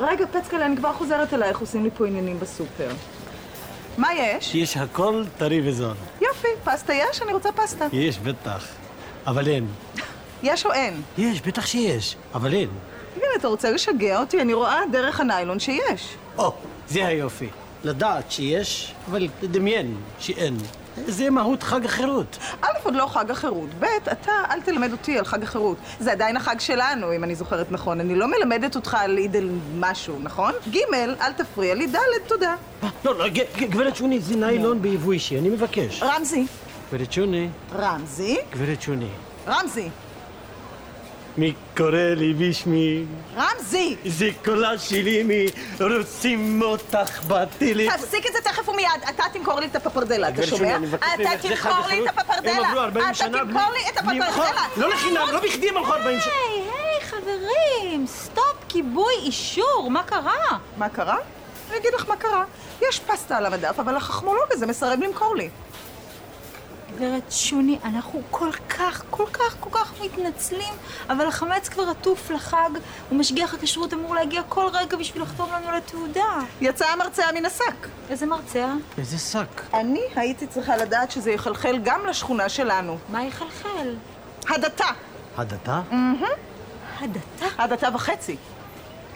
רגע, 0.00 0.24
פצקלה, 0.32 0.66
אני 0.66 0.76
כבר 0.76 0.92
חוזרת 0.92 1.34
אלייך, 1.34 1.58
עושים 1.58 1.84
לי 1.84 1.90
פה 1.96 2.06
עניינים 2.06 2.40
בסופר. 2.40 2.88
מה 3.98 4.14
יש? 4.14 4.54
יש 4.54 4.76
הכל 4.76 5.24
טרי 5.38 5.68
וזון. 5.68 5.94
יופי, 6.20 6.48
פסטה 6.64 6.94
יש? 6.94 7.22
אני 7.22 7.32
רוצה 7.32 7.52
פסטה. 7.52 7.86
יש, 7.92 8.18
בטח. 8.18 8.66
אבל 9.26 9.48
אין. 9.48 9.66
יש 10.42 10.66
או 10.66 10.72
אין? 10.72 11.02
יש, 11.18 11.40
בטח 11.40 11.66
שיש, 11.66 12.16
אבל 12.34 12.52
אין. 12.54 12.68
תגיד, 13.14 13.26
אתה 13.36 13.48
רוצה 13.48 13.70
לשגע 13.70 14.20
אותי? 14.20 14.40
אני 14.40 14.54
רואה 14.54 14.80
דרך 14.92 15.20
הניילון 15.20 15.58
שיש. 15.60 16.14
או, 16.38 16.52
זה 16.88 17.06
היופי. 17.06 17.48
לדעת 17.84 18.30
שיש, 18.30 18.94
אבל 19.10 19.28
לדמיין 19.42 19.96
שאין. 20.18 20.56
זה 21.06 21.30
מהות 21.30 21.62
חג 21.62 21.84
החירות. 21.84 22.38
א', 22.62 22.66
עוד 22.82 22.94
לא 22.94 23.06
חג 23.06 23.30
החירות. 23.30 23.68
ב', 23.80 23.84
אתה, 24.12 24.32
אל 24.50 24.60
תלמד 24.60 24.92
אותי 24.92 25.18
על 25.18 25.24
חג 25.24 25.42
החירות. 25.42 25.76
זה 26.00 26.12
עדיין 26.12 26.36
החג 26.36 26.60
שלנו, 26.60 27.12
אם 27.12 27.24
אני 27.24 27.34
זוכרת 27.34 27.72
נכון. 27.72 28.00
אני 28.00 28.14
לא 28.14 28.26
מלמדת 28.28 28.76
אותך 28.76 28.96
על 29.00 29.16
עיד 29.16 29.36
אל 29.36 29.48
משהו, 29.78 30.18
נכון? 30.22 30.52
ג', 30.70 30.78
אל 31.20 31.32
תפריע 31.32 31.74
לי. 31.74 31.86
ד', 31.86 31.98
תודה. 32.26 32.54
לא, 33.04 33.18
לא, 33.18 33.24
גברת 33.58 33.96
שוני, 33.96 34.20
זה 34.20 34.36
ניילון 34.36 34.82
ביבוא 34.82 35.12
אישי, 35.12 35.38
אני 35.38 35.48
מבקש. 35.48 36.02
רמזי. 36.02 36.46
גברת 36.92 37.12
שוני, 37.12 37.48
רמזי? 37.74 38.38
גברת 38.52 38.82
שוני. 38.82 39.08
רמזי. 39.46 39.88
מי 41.36 41.52
קורא 41.76 41.90
לי 42.16 42.34
בשמי? 42.34 43.04
רמזי! 43.36 43.96
זה 44.06 44.28
קולה 44.44 44.78
שלי 44.78 45.22
מי 45.22 45.46
רוצים 45.80 46.62
אותך 46.62 47.22
בטלפון. 47.24 47.96
תפסיק 47.96 48.26
את 48.26 48.32
זה 48.32 48.38
תכף 48.44 48.68
ומיד. 48.68 48.86
אתה 49.08 49.22
תמכור 49.32 49.60
לי 49.60 49.66
את 49.66 49.76
הפפרדלה, 49.76 50.28
אתה 50.28 50.46
שומע? 50.46 50.76
אתה 50.76 51.06
תמכור 51.42 51.86
לי 51.88 52.04
את. 52.04 52.08
הפפרדלה. 52.18 52.52
הם 52.52 52.64
עברו 52.64 52.80
40 52.80 53.04
אתה 53.06 53.14
שנה 53.14 53.28
בלי- 53.44 53.52
תמכור 53.52 53.72
לי 53.72 53.88
את 53.92 53.96
הפפרדלה. 53.98 54.66
לא 54.76 54.88
לחינם, 54.90 55.26
לא 55.32 55.40
בכדי 55.40 55.68
הם 55.68 55.76
הלכו 55.76 55.92
40 55.92 56.20
שנה. 56.20 56.32
היי, 56.32 56.62
היי, 56.62 57.00
חברים, 57.00 58.06
סטופ, 58.06 58.44
כיבוי, 58.68 59.14
אישור, 59.22 59.88
מה 59.90 60.02
קרה? 60.02 60.34
מה 60.76 60.88
קרה? 60.88 61.16
אני 61.70 61.78
אגיד 61.78 61.94
לך 61.94 62.08
מה 62.08 62.16
קרה. 62.16 62.44
יש 62.88 63.00
פסטה 63.00 63.36
על 63.36 63.46
המדף, 63.46 63.78
אבל 63.80 63.96
החכמולוג 63.96 64.44
הזה 64.50 64.66
מסרב 64.66 64.98
למכור 65.02 65.36
לי. 65.36 65.48
גברת 66.96 67.32
שוני, 67.32 67.78
אנחנו 67.84 68.22
כל 68.30 68.52
כך, 68.68 69.02
כל 69.10 69.26
כך, 69.32 69.56
כל 69.60 69.70
כך 69.72 69.92
מתנצלים, 70.04 70.74
אבל 71.10 71.26
החמץ 71.26 71.68
כבר 71.68 71.82
עטוף 71.90 72.30
לחג, 72.30 72.70
ומשגיח 73.12 73.54
הכשרות 73.54 73.94
אמור 73.94 74.14
להגיע 74.14 74.42
כל 74.48 74.66
רגע 74.72 74.96
בשביל 74.96 75.22
לחתום 75.22 75.50
לנו 75.52 75.68
על 75.68 75.74
התעודה. 75.74 76.38
יצא 76.60 76.86
המרצע 76.86 77.26
מן 77.34 77.44
השק. 77.46 77.88
איזה 78.10 78.26
מרצע? 78.26 78.68
איזה 78.98 79.18
שק. 79.18 79.62
אני 79.74 80.02
הייתי 80.16 80.46
צריכה 80.46 80.76
לדעת 80.76 81.10
שזה 81.10 81.30
יחלחל 81.32 81.78
גם 81.84 82.06
לשכונה 82.06 82.48
שלנו. 82.48 82.98
מה 83.08 83.24
יחלחל? 83.24 83.94
הדתה. 84.48 84.86
הדתה? 85.36 85.80
הדתה? 87.00 87.46
הדתה 87.58 87.88
וחצי. 87.94 88.36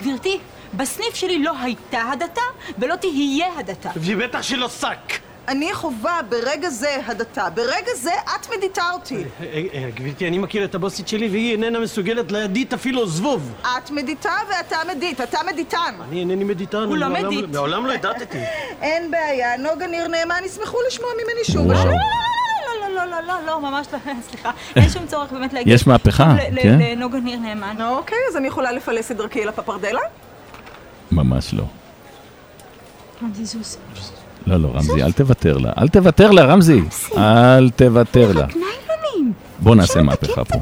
גברתי, 0.01 0.39
בסניף 0.73 1.15
שלי 1.15 1.43
לא 1.43 1.53
הייתה 1.61 2.01
הדתה, 2.11 2.41
ולא 2.79 2.95
תהיה 2.95 3.47
הדתה. 3.59 3.89
ובטח 3.95 4.41
שלא 4.41 4.69
שק. 4.69 5.26
אני 5.47 5.73
חווה 5.73 6.19
ברגע 6.29 6.69
זה 6.69 6.97
הדתה. 7.05 7.49
ברגע 7.49 7.91
זה 7.95 8.11
את 8.35 8.47
מדיתה 8.57 8.83
אותי. 8.93 9.15
אה, 9.15 9.63
אה, 9.73 9.89
גברתי, 9.95 10.27
אני 10.27 10.37
מכיר 10.37 10.65
את 10.65 10.75
הבוסית 10.75 11.07
שלי 11.07 11.27
והיא 11.27 11.51
איננה 11.51 11.79
מסוגלת 11.79 12.31
להדיט 12.31 12.73
אפילו 12.73 13.07
זבוב. 13.07 13.53
את 13.61 13.91
מדיתה 13.91 14.33
ואתה 14.49 14.77
מדיט. 14.95 15.21
אתה 15.21 15.39
מדיתן. 15.51 15.95
אני 16.09 16.19
אינני 16.19 16.43
מדיטן. 16.43 16.77
הוא 16.77 16.93
אני 16.93 16.99
לא 16.99 17.09
מדיט. 17.09 17.45
מעולם 17.55 17.85
לא 17.85 17.91
הדטתי. 17.93 18.37
אין 18.81 19.11
בעיה. 19.11 19.57
נוגה 19.57 19.87
ניר 19.87 20.07
נאמן 20.07 20.41
ישמחו 20.45 20.77
לשמוע 20.87 21.09
ממני 21.13 21.43
שוב 21.43 21.67
ושוב. 21.67 21.85
לא, 21.85 22.95
לא, 22.95 22.95
לא, 22.95 23.05
לא, 23.05 23.27
לא, 23.27 23.45
לא, 23.45 23.61
ממש 23.61 23.87
לא, 23.93 23.99
סליחה. 24.29 24.51
אין 24.75 24.89
שום 24.89 25.07
צורך 25.07 25.31
באמת 25.31 25.53
להגיע... 25.53 25.73
יש 25.73 25.87
מהפכה, 25.87 26.35
כן? 26.61 26.79
לנוגה 26.79 27.19
ניר 27.19 27.39
נאמן. 27.39 27.75
אוקיי, 27.81 28.17
אז 28.29 28.37
אני 28.37 28.47
יכולה 28.47 28.71
לפלס 28.71 29.11
את 29.11 29.17
דרכי 29.17 29.43
אל 29.43 29.49
הפפרדלה? 29.49 30.01
ממש 31.11 31.53
לא. 31.53 31.63
רמזי 33.23 33.45
זוז. 33.45 33.77
לא, 34.47 34.57
לא, 34.57 34.67
רמזי, 34.75 35.03
אל 35.03 35.11
תוותר 35.11 35.57
לה. 35.57 35.71
אל 35.81 35.87
תוותר 35.87 36.31
לה, 36.31 36.45
רמזי. 36.45 36.81
אל 37.17 37.69
תוותר 37.69 38.31
לה. 38.31 38.45
בוא 39.59 39.75
נעשה 39.75 40.01
מהפכה 40.01 40.45
פה. 40.45 40.59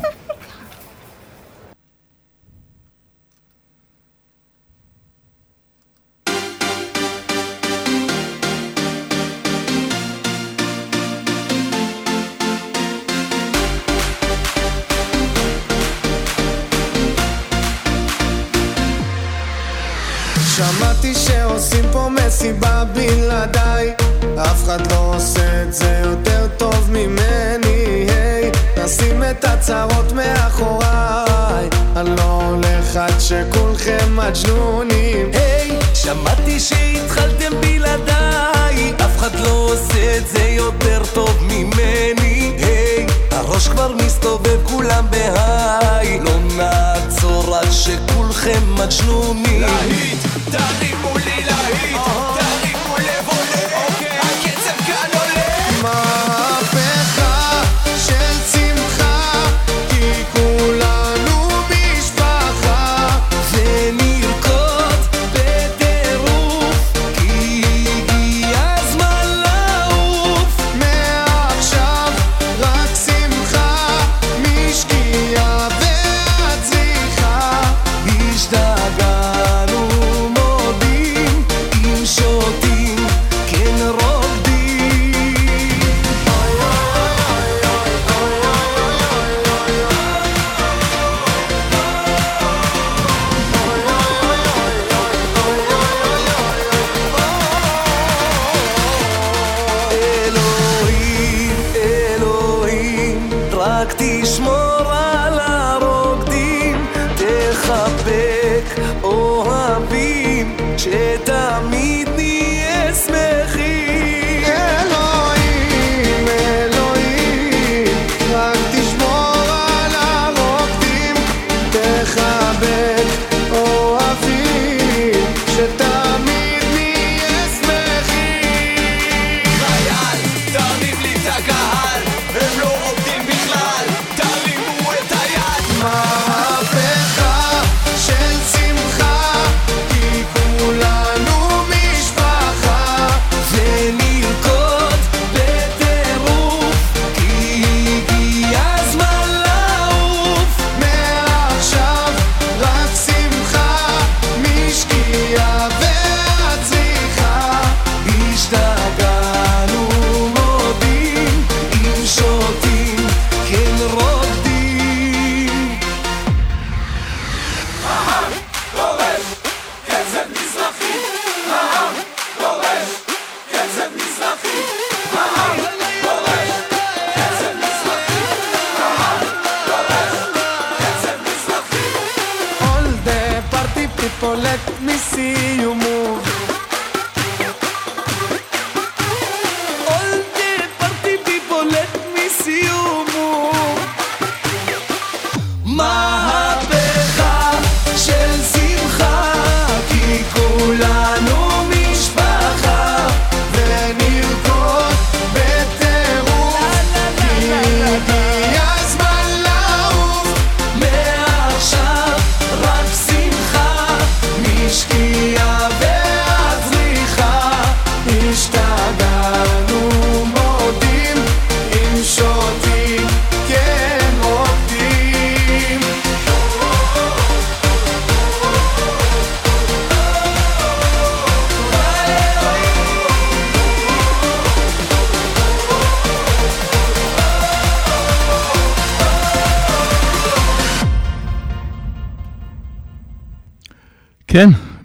מג'נונים. 34.36 35.32
היי, 35.34 35.80
שמעתי 35.94 36.60
שהתחלתם 36.60 37.62
בלעדיי. 37.62 38.94
אף 39.06 39.18
אחד 39.18 39.40
לא 39.40 39.50
עושה 39.50 40.18
את 40.18 40.28
זה 40.28 40.44
יותר 40.44 41.02
טוב 41.14 41.38
ממני, 41.42 42.56
היי, 42.58 43.06
הראש 43.32 43.68
כבר 43.68 43.92
מסתובב 44.06 44.60
כולם 44.64 45.06
בהיי, 45.10 46.20
לא 46.20 46.40
נעצור 46.58 47.56
עד 47.56 47.72
שכולכם 47.72 48.62
מג'נונים. 48.74 49.62
להיט, 49.62 50.20
תרימו 50.52 51.18
לי 51.18 51.44
להיט, 51.46 52.25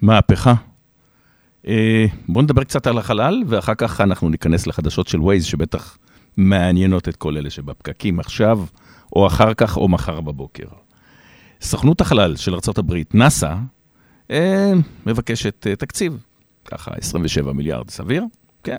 מהפכה. 0.01 0.53
אה, 1.67 2.05
בואו 2.27 2.43
נדבר 2.43 2.63
קצת 2.63 2.87
על 2.87 2.97
החלל, 2.97 3.43
ואחר 3.47 3.75
כך 3.75 4.01
אנחנו 4.01 4.29
ניכנס 4.29 4.67
לחדשות 4.67 5.07
של 5.07 5.19
ווייז, 5.19 5.45
שבטח 5.45 5.97
מעניינות 6.37 7.09
את 7.09 7.15
כל 7.15 7.37
אלה 7.37 7.49
שבפקקים 7.49 8.19
עכשיו, 8.19 8.59
או 9.15 9.27
אחר 9.27 9.53
כך, 9.53 9.77
או 9.77 9.87
מחר 9.87 10.21
בבוקר. 10.21 10.67
סוכנות 11.61 12.01
החלל 12.01 12.35
של 12.35 12.53
ארה"ב, 12.53 12.93
נאס"א, 13.13 13.55
אה, 14.31 14.71
מבקשת 15.05 15.67
אה, 15.67 15.75
תקציב, 15.75 16.23
ככה 16.65 16.91
27 16.97 17.53
מיליארד, 17.53 17.89
סביר? 17.89 18.23
כן. 18.63 18.77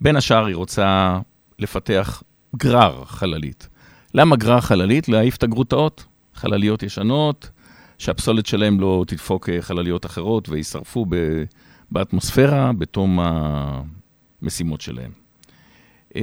בין 0.00 0.16
השאר 0.16 0.46
היא 0.46 0.56
רוצה 0.56 1.18
לפתח 1.58 2.22
גרר 2.56 3.04
חללית. 3.04 3.68
למה 4.14 4.36
גרר 4.36 4.60
חללית? 4.60 5.08
להעיף 5.08 5.36
את 5.36 5.42
הגרוטאות, 5.42 6.04
חלליות 6.34 6.82
ישנות, 6.82 7.50
שהפסולת 8.02 8.46
שלהם 8.46 8.80
לא 8.80 9.04
תדפוק 9.06 9.48
אה, 9.48 9.62
חלליות 9.62 10.06
אחרות 10.06 10.48
ויישרפו 10.48 11.06
באטמוספירה 11.90 12.72
בתום 12.72 13.18
המשימות 14.42 14.80
שלהם. 14.80 15.10
Uh, 16.10 16.16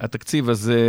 התקציב 0.00 0.50
הזה 0.50 0.84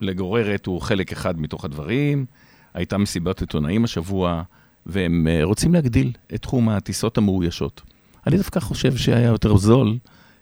לגוררת 0.00 0.66
הוא 0.66 0.80
חלק 0.80 1.12
אחד 1.12 1.40
מתוך 1.40 1.64
הדברים. 1.64 2.26
הייתה 2.74 2.98
מסיבת 2.98 3.40
עיתונאים 3.40 3.84
השבוע, 3.84 4.42
והם 4.86 5.26
uh, 5.26 5.44
רוצים 5.44 5.74
להגדיל 5.74 6.12
את 6.34 6.42
תחום 6.42 6.68
הטיסות 6.68 7.18
המאוישות. 7.18 7.82
אני 8.26 8.36
דווקא 8.36 8.60
חושב 8.60 8.96
שהיה 8.96 9.28
יותר 9.28 9.56
זול 9.56 9.98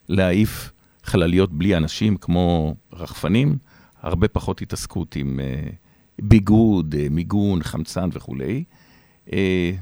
להעיף 0.09 0.71
חלליות 1.03 1.53
בלי 1.53 1.77
אנשים 1.77 2.17
כמו 2.17 2.75
רחפנים, 2.93 3.57
הרבה 4.01 4.27
פחות 4.27 4.61
התעסקות 4.61 5.15
עם 5.15 5.39
uh, 5.39 5.71
ביגוד, 6.21 6.95
uh, 6.95 6.97
מיגון, 7.09 7.63
חמצן 7.63 8.09
וכולי. 8.13 8.63
Uh, 9.27 9.31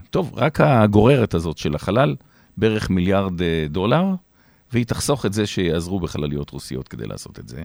טוב, 0.09 0.31
רק 0.35 0.61
הגוררת 0.61 1.33
הזאת 1.33 1.57
של 1.57 1.75
החלל, 1.75 2.15
בערך 2.57 2.89
מיליארד 2.89 3.39
uh, 3.39 3.43
דולר, 3.69 4.05
והיא 4.71 4.85
תחסוך 4.85 5.25
את 5.25 5.33
זה 5.33 5.47
שיעזרו 5.47 5.99
בחלליות 5.99 6.49
רוסיות 6.49 6.87
כדי 6.87 7.07
לעשות 7.07 7.39
את 7.39 7.47
זה. 7.47 7.63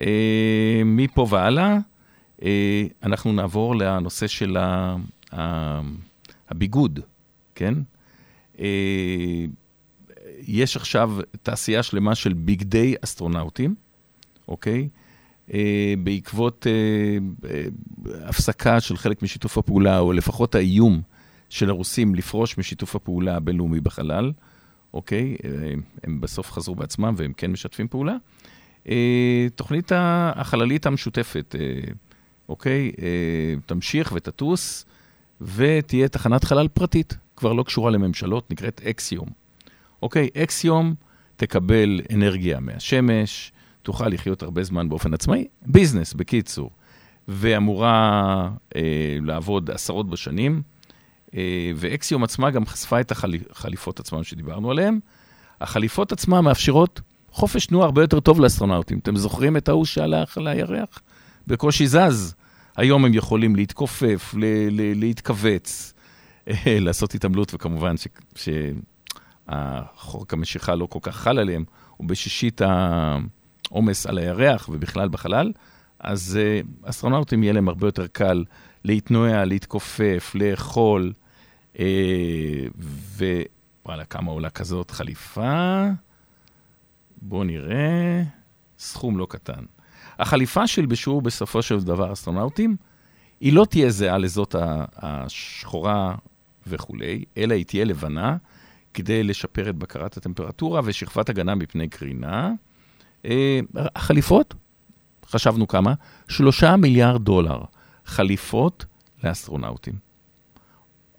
Uh, 0.00 0.04
מפה 0.84 1.26
והלאה, 1.30 1.78
uh, 2.40 2.42
אנחנו 3.02 3.32
נעבור 3.32 3.76
לנושא 3.76 4.26
של 4.26 4.56
ה, 4.56 4.96
ה, 5.32 5.80
הביגוד, 6.48 7.00
כן? 7.54 7.74
Uh, 8.56 8.60
יש 10.46 10.76
עכשיו 10.76 11.12
תעשייה 11.42 11.82
שלמה 11.82 12.14
של 12.14 12.32
בגדי 12.32 12.94
אסטרונאוטים, 13.04 13.74
אוקיי? 14.48 14.88
Uh, 15.50 15.52
בעקבות 16.04 16.66
uh, 16.66 17.44
uh, 17.44 17.48
הפסקה 18.24 18.80
של 18.80 18.96
חלק 18.96 19.22
משיתוף 19.22 19.58
הפעולה, 19.58 19.98
או 19.98 20.12
לפחות 20.12 20.54
האיום 20.54 21.02
של 21.50 21.70
הרוסים 21.70 22.14
לפרוש 22.14 22.58
משיתוף 22.58 22.96
הפעולה 22.96 23.36
הבינלאומי 23.36 23.80
בחלל, 23.80 24.32
אוקיי? 24.94 25.36
אה, 25.44 25.50
הם 26.04 26.20
בסוף 26.20 26.52
חזרו 26.52 26.74
בעצמם 26.74 27.14
והם 27.16 27.32
כן 27.32 27.50
משתפים 27.50 27.88
פעולה. 27.88 28.16
אה, 28.88 29.46
תוכנית 29.54 29.92
החללית 29.94 30.86
המשותפת, 30.86 31.54
אה, 31.58 31.92
אוקיי? 32.48 32.92
אה, 33.02 33.54
תמשיך 33.66 34.12
ותטוס, 34.14 34.84
ותהיה 35.40 36.08
תחנת 36.08 36.44
חלל 36.44 36.68
פרטית, 36.68 37.16
כבר 37.36 37.52
לא 37.52 37.62
קשורה 37.62 37.90
לממשלות, 37.90 38.50
נקראת 38.50 38.80
אקסיום. 38.84 39.28
אוקיי, 40.02 40.28
אקסיום 40.36 40.94
תקבל 41.36 42.00
אנרגיה 42.14 42.60
מהשמש, 42.60 43.52
תוכל 43.82 44.08
לחיות 44.08 44.42
הרבה 44.42 44.62
זמן 44.62 44.88
באופן 44.88 45.14
עצמאי, 45.14 45.46
ביזנס, 45.66 46.14
בקיצור. 46.14 46.70
ואמורה 47.28 48.50
אה, 48.76 49.18
לעבוד 49.22 49.70
עשרות 49.70 50.10
בשנים. 50.10 50.62
אה, 51.34 51.70
ואקסיום 51.76 52.24
עצמה 52.24 52.50
גם 52.50 52.66
חשפה 52.66 53.00
את 53.00 53.12
החליפות 53.50 54.00
עצמן 54.00 54.22
שדיברנו 54.22 54.70
עליהן. 54.70 55.00
החליפות 55.60 56.12
עצמן 56.12 56.40
מאפשרות 56.40 57.00
חופש 57.30 57.66
תנועה 57.66 57.84
הרבה 57.84 58.02
יותר 58.02 58.20
טוב 58.20 58.40
לאסטרונאוטים. 58.40 58.98
אתם 58.98 59.16
זוכרים 59.16 59.56
את 59.56 59.68
ההוא 59.68 59.84
שהלך 59.84 60.38
על 60.38 60.46
הירח? 60.46 61.00
בקושי 61.46 61.86
זז. 61.86 62.34
היום 62.76 63.04
הם 63.04 63.14
יכולים 63.14 63.56
להתכופף, 63.56 64.34
ל- 64.36 64.68
ל- 64.70 65.00
להתכווץ, 65.00 65.94
אה, 66.48 66.54
לעשות 66.80 67.14
התעמלות, 67.14 67.54
וכמובן 67.54 67.94
שהחוק 69.48 70.32
המשיכה 70.32 70.74
לא 70.74 70.86
כל 70.86 70.98
כך 71.02 71.16
חל 71.16 71.38
עליהם, 71.38 71.64
הוא 71.96 72.08
בשישית 72.08 72.60
העומס 73.70 74.06
על 74.06 74.18
הירח 74.18 74.68
ובכלל 74.72 75.08
בחלל, 75.08 75.52
אז 75.98 76.38
אה, 76.40 76.60
אסטרונאוטים 76.82 77.42
יהיה 77.42 77.52
להם 77.52 77.68
הרבה 77.68 77.86
יותר 77.86 78.06
קל 78.06 78.44
להתנועע, 78.84 79.44
להתכופף, 79.44 80.32
לאכול, 80.34 81.12
אה, 81.78 82.66
ווואלה, 83.84 84.04
כמה 84.04 84.30
עולה 84.30 84.50
כזאת 84.50 84.90
חליפה? 84.90 85.84
בואו 87.22 87.44
נראה, 87.44 88.22
סכום 88.78 89.18
לא 89.18 89.26
קטן. 89.30 89.64
החליפה 90.18 90.66
שילבשו 90.66 91.20
בסופו 91.20 91.62
של 91.62 91.80
דבר 91.80 92.12
אסטרונאוטים, 92.12 92.76
היא 93.40 93.52
לא 93.52 93.64
תהיה 93.70 93.90
זהה 93.90 94.18
לזאת 94.18 94.54
השחורה 94.96 96.14
וכולי, 96.66 97.24
אלא 97.36 97.54
היא 97.54 97.64
תהיה 97.64 97.84
לבנה, 97.84 98.36
כדי 98.94 99.22
לשפר 99.22 99.70
את 99.70 99.76
בקרת 99.76 100.16
הטמפרטורה 100.16 100.80
ושכבת 100.84 101.28
הגנה 101.28 101.54
מפני 101.54 101.88
קרינה. 101.88 102.52
אה, 103.24 103.60
החליפות, 103.76 104.54
חשבנו 105.26 105.68
כמה? 105.68 105.94
שלושה 106.28 106.76
מיליארד 106.76 107.24
דולר. 107.24 107.60
חליפות 108.04 108.84
לאסטרונאוטים. 109.24 109.94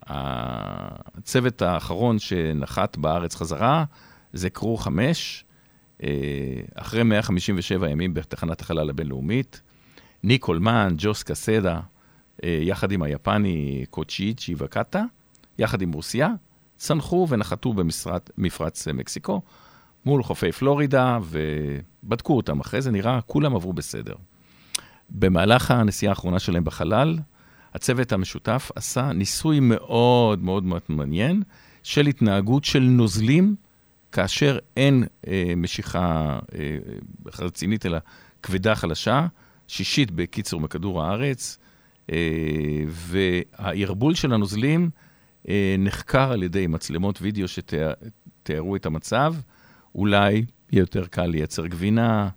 הצוות 0.03 1.61
האחרון 1.61 2.19
שנחת 2.19 2.97
בארץ 2.97 3.35
חזרה 3.35 3.83
זה 4.33 4.49
קרו 4.49 4.77
5, 4.77 5.45
אחרי 6.75 7.03
157 7.03 7.89
ימים 7.89 8.13
בתחנת 8.13 8.61
החלל 8.61 8.89
הבינלאומית. 8.89 9.61
ניק 10.23 10.43
הולמן, 10.45 10.93
ג'וס 10.97 11.23
קסדה, 11.23 11.79
אה, 12.43 12.59
יחד 12.61 12.91
עם 12.91 13.01
היפני 13.01 13.85
קוצ'יצ'י 13.89 14.55
וקאטה, 14.57 15.03
יחד 15.59 15.81
עם 15.81 15.91
רוסיה, 15.91 16.29
צנחו 16.77 17.27
ונחתו 17.29 17.73
במפרץ 17.73 18.87
מקסיקו, 18.87 19.41
מול 20.05 20.23
חופי 20.23 20.51
פלורידה, 20.51 21.19
ובדקו 21.23 22.37
אותם. 22.37 22.59
אחרי 22.59 22.81
זה 22.81 22.91
נראה, 22.91 23.21
כולם 23.21 23.55
עברו 23.55 23.73
בסדר. 23.73 24.15
במהלך 25.09 25.71
הנסיעה 25.71 26.11
האחרונה 26.11 26.39
שלהם 26.39 26.63
בחלל, 26.63 27.19
הצוות 27.73 28.11
המשותף 28.11 28.71
עשה 28.75 29.11
ניסוי 29.13 29.59
מאוד 29.59 30.43
מאוד 30.43 30.63
מעניין 30.89 31.43
של 31.83 32.07
התנהגות 32.07 32.63
של 32.63 32.79
נוזלים, 32.79 33.55
כאשר 34.11 34.57
אין 34.77 35.03
אה, 35.27 35.53
משיכה 35.57 36.39
אה, 36.55 36.77
רצינית, 37.39 37.85
אלא 37.85 37.97
כבדה 38.43 38.75
חלשה, 38.75 39.27
שישית 39.67 40.11
בקיצור 40.11 40.59
מכדור 40.61 41.03
הארץ, 41.03 41.57
אה, 42.11 42.17
והערבול 42.87 44.15
של 44.15 44.33
הנוזלים 44.33 44.89
אה, 45.49 45.75
נחקר 45.79 46.31
על 46.31 46.43
ידי 46.43 46.67
מצלמות 46.67 47.19
וידאו 47.21 47.47
שתיארו 47.47 48.75
את 48.75 48.85
המצב. 48.85 49.35
אולי 49.95 50.32
יהיה 50.32 50.82
יותר 50.82 51.06
קל 51.08 51.25
לייצר 51.25 51.67
גבינה, 51.67 52.30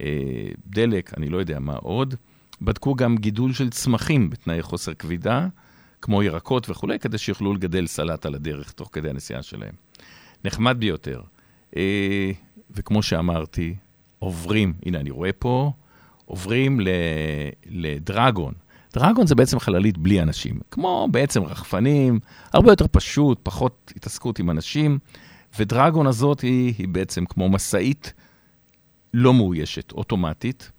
אה, 0.00 0.48
דלק, 0.66 1.18
אני 1.18 1.28
לא 1.28 1.38
יודע 1.38 1.58
מה 1.58 1.74
עוד. 1.74 2.14
בדקו 2.62 2.94
גם 2.94 3.16
גידול 3.16 3.52
של 3.52 3.70
צמחים 3.70 4.30
בתנאי 4.30 4.62
חוסר 4.62 4.94
כבידה, 4.94 5.46
כמו 6.02 6.22
ירקות 6.22 6.70
וכולי, 6.70 6.98
כדי 6.98 7.18
שיוכלו 7.18 7.54
לגדל 7.54 7.86
סלט 7.86 8.26
על 8.26 8.34
הדרך 8.34 8.72
תוך 8.72 8.88
כדי 8.92 9.10
הנסיעה 9.10 9.42
שלהם. 9.42 9.74
נחמד 10.44 10.76
ביותר. 10.80 11.20
אה, 11.76 12.30
וכמו 12.70 13.02
שאמרתי, 13.02 13.74
עוברים, 14.18 14.72
הנה 14.86 15.00
אני 15.00 15.10
רואה 15.10 15.32
פה, 15.32 15.72
עוברים 16.24 16.80
לדרגון. 17.66 18.54
דרגון 18.94 19.26
זה 19.26 19.34
בעצם 19.34 19.58
חללית 19.58 19.98
בלי 19.98 20.22
אנשים, 20.22 20.60
כמו 20.70 21.08
בעצם 21.10 21.42
רחפנים, 21.42 22.20
הרבה 22.52 22.72
יותר 22.72 22.86
פשוט, 22.92 23.38
פחות 23.42 23.92
התעסקות 23.96 24.38
עם 24.38 24.50
אנשים, 24.50 24.98
ודרגון 25.58 26.06
הזאת 26.06 26.40
היא, 26.40 26.74
היא 26.78 26.88
בעצם 26.88 27.24
כמו 27.24 27.48
משאית 27.48 28.12
לא 29.14 29.34
מאוישת, 29.34 29.92
אוטומטית, 29.92 30.70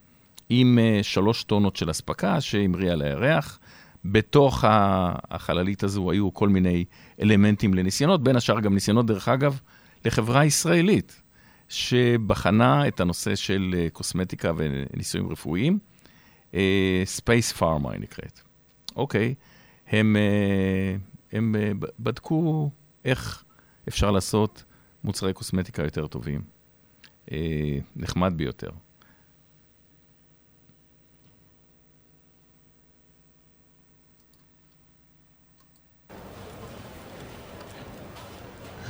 עם 0.49 0.79
uh, 0.79 1.03
שלוש 1.03 1.43
טונות 1.43 1.75
של 1.75 1.91
אספקה 1.91 2.41
שהמריאה 2.41 2.95
לירח. 2.95 3.59
בתוך 4.05 4.63
החללית 5.29 5.83
הזו 5.83 6.11
היו 6.11 6.33
כל 6.33 6.49
מיני 6.49 6.85
אלמנטים 7.21 7.73
לניסיונות, 7.73 8.23
בין 8.23 8.35
השאר 8.35 8.59
גם 8.59 8.73
ניסיונות, 8.73 9.05
דרך 9.05 9.27
אגב, 9.27 9.59
לחברה 10.05 10.45
ישראלית, 10.45 11.21
שבחנה 11.69 12.87
את 12.87 12.99
הנושא 12.99 13.35
של 13.35 13.75
אה, 13.75 13.91
קוסמטיקה 13.91 14.51
וניסויים 14.55 15.31
רפואיים. 15.31 15.79
Space 17.05 17.51
אה, 17.51 17.55
Pharma 17.55 17.91
היא 17.91 18.01
נקראת. 18.01 18.39
אוקיי, 18.95 19.35
הם, 19.87 20.15
הם 21.31 21.55
בדקו 21.99 22.71
איך 23.05 23.43
אפשר 23.91 24.11
לעשות 24.11 24.63
מוצרי 25.03 25.33
קוסמטיקה 25.33 25.83
יותר 25.83 26.07
טובים. 26.07 26.41
אה, 27.25 27.31
נחמד 27.95 28.33
ביותר. 28.35 28.69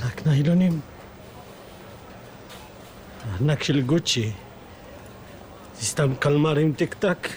רק 0.01 0.27
ניילונים. 0.27 0.79
הענק 3.25 3.63
של 3.63 3.81
גוצ'י. 3.81 4.31
זה 5.75 5.85
סתם 5.85 6.15
קלמר 6.15 6.55
עם 6.55 6.73
טיק-טק. 6.73 7.27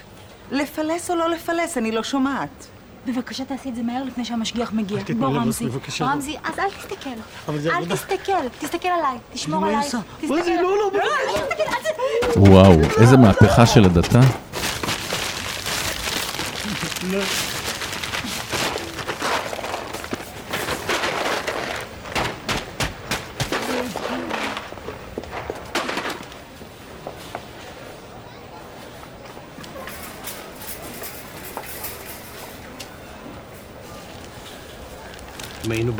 לפלס 0.51 1.11
או 1.11 1.17
לא 1.17 1.31
לפלס, 1.31 1.79
אני 1.79 1.93
לא 1.93 2.03
שומעת. 2.03 2.74
בבקשה 3.07 3.45
תעשי 3.45 3.69
את 3.69 3.75
זה 3.75 3.83
מהר 3.83 4.05
לפני 4.05 4.25
שהמשגיח 4.25 4.73
מגיע. 4.73 4.99
אל 4.99 5.03
תתני 5.03 5.15
בוא 5.17 5.29
לבוס, 5.29 5.47
רמזי, 5.47 5.65
בבקשה. 5.67 6.05
רמזי, 6.05 6.37
אז 6.45 6.59
אל 6.59 6.71
תסתכל. 6.71 7.11
אבל 7.49 7.59
זה 7.59 7.77
אל. 7.77 7.85
תסתכל, 7.85 8.49
תסתכל 8.61 8.89
עליי, 8.89 9.19
תשמור 9.33 9.65
היא 9.67 9.77
עליי. 9.77 9.87
תסתכל. 9.87 10.35
מה 10.35 10.43
זה? 10.43 10.57
לא, 10.63 10.77
לא, 10.77 10.91
אל 10.95 11.43
תסתכל, 11.43 11.63
אל 11.63 11.75
תסתכל. 11.83 12.41
וואו, 12.41 12.81
איזה 13.01 13.17
מהפכה 13.17 13.67
של 13.67 13.85
הדתה. 13.85 14.21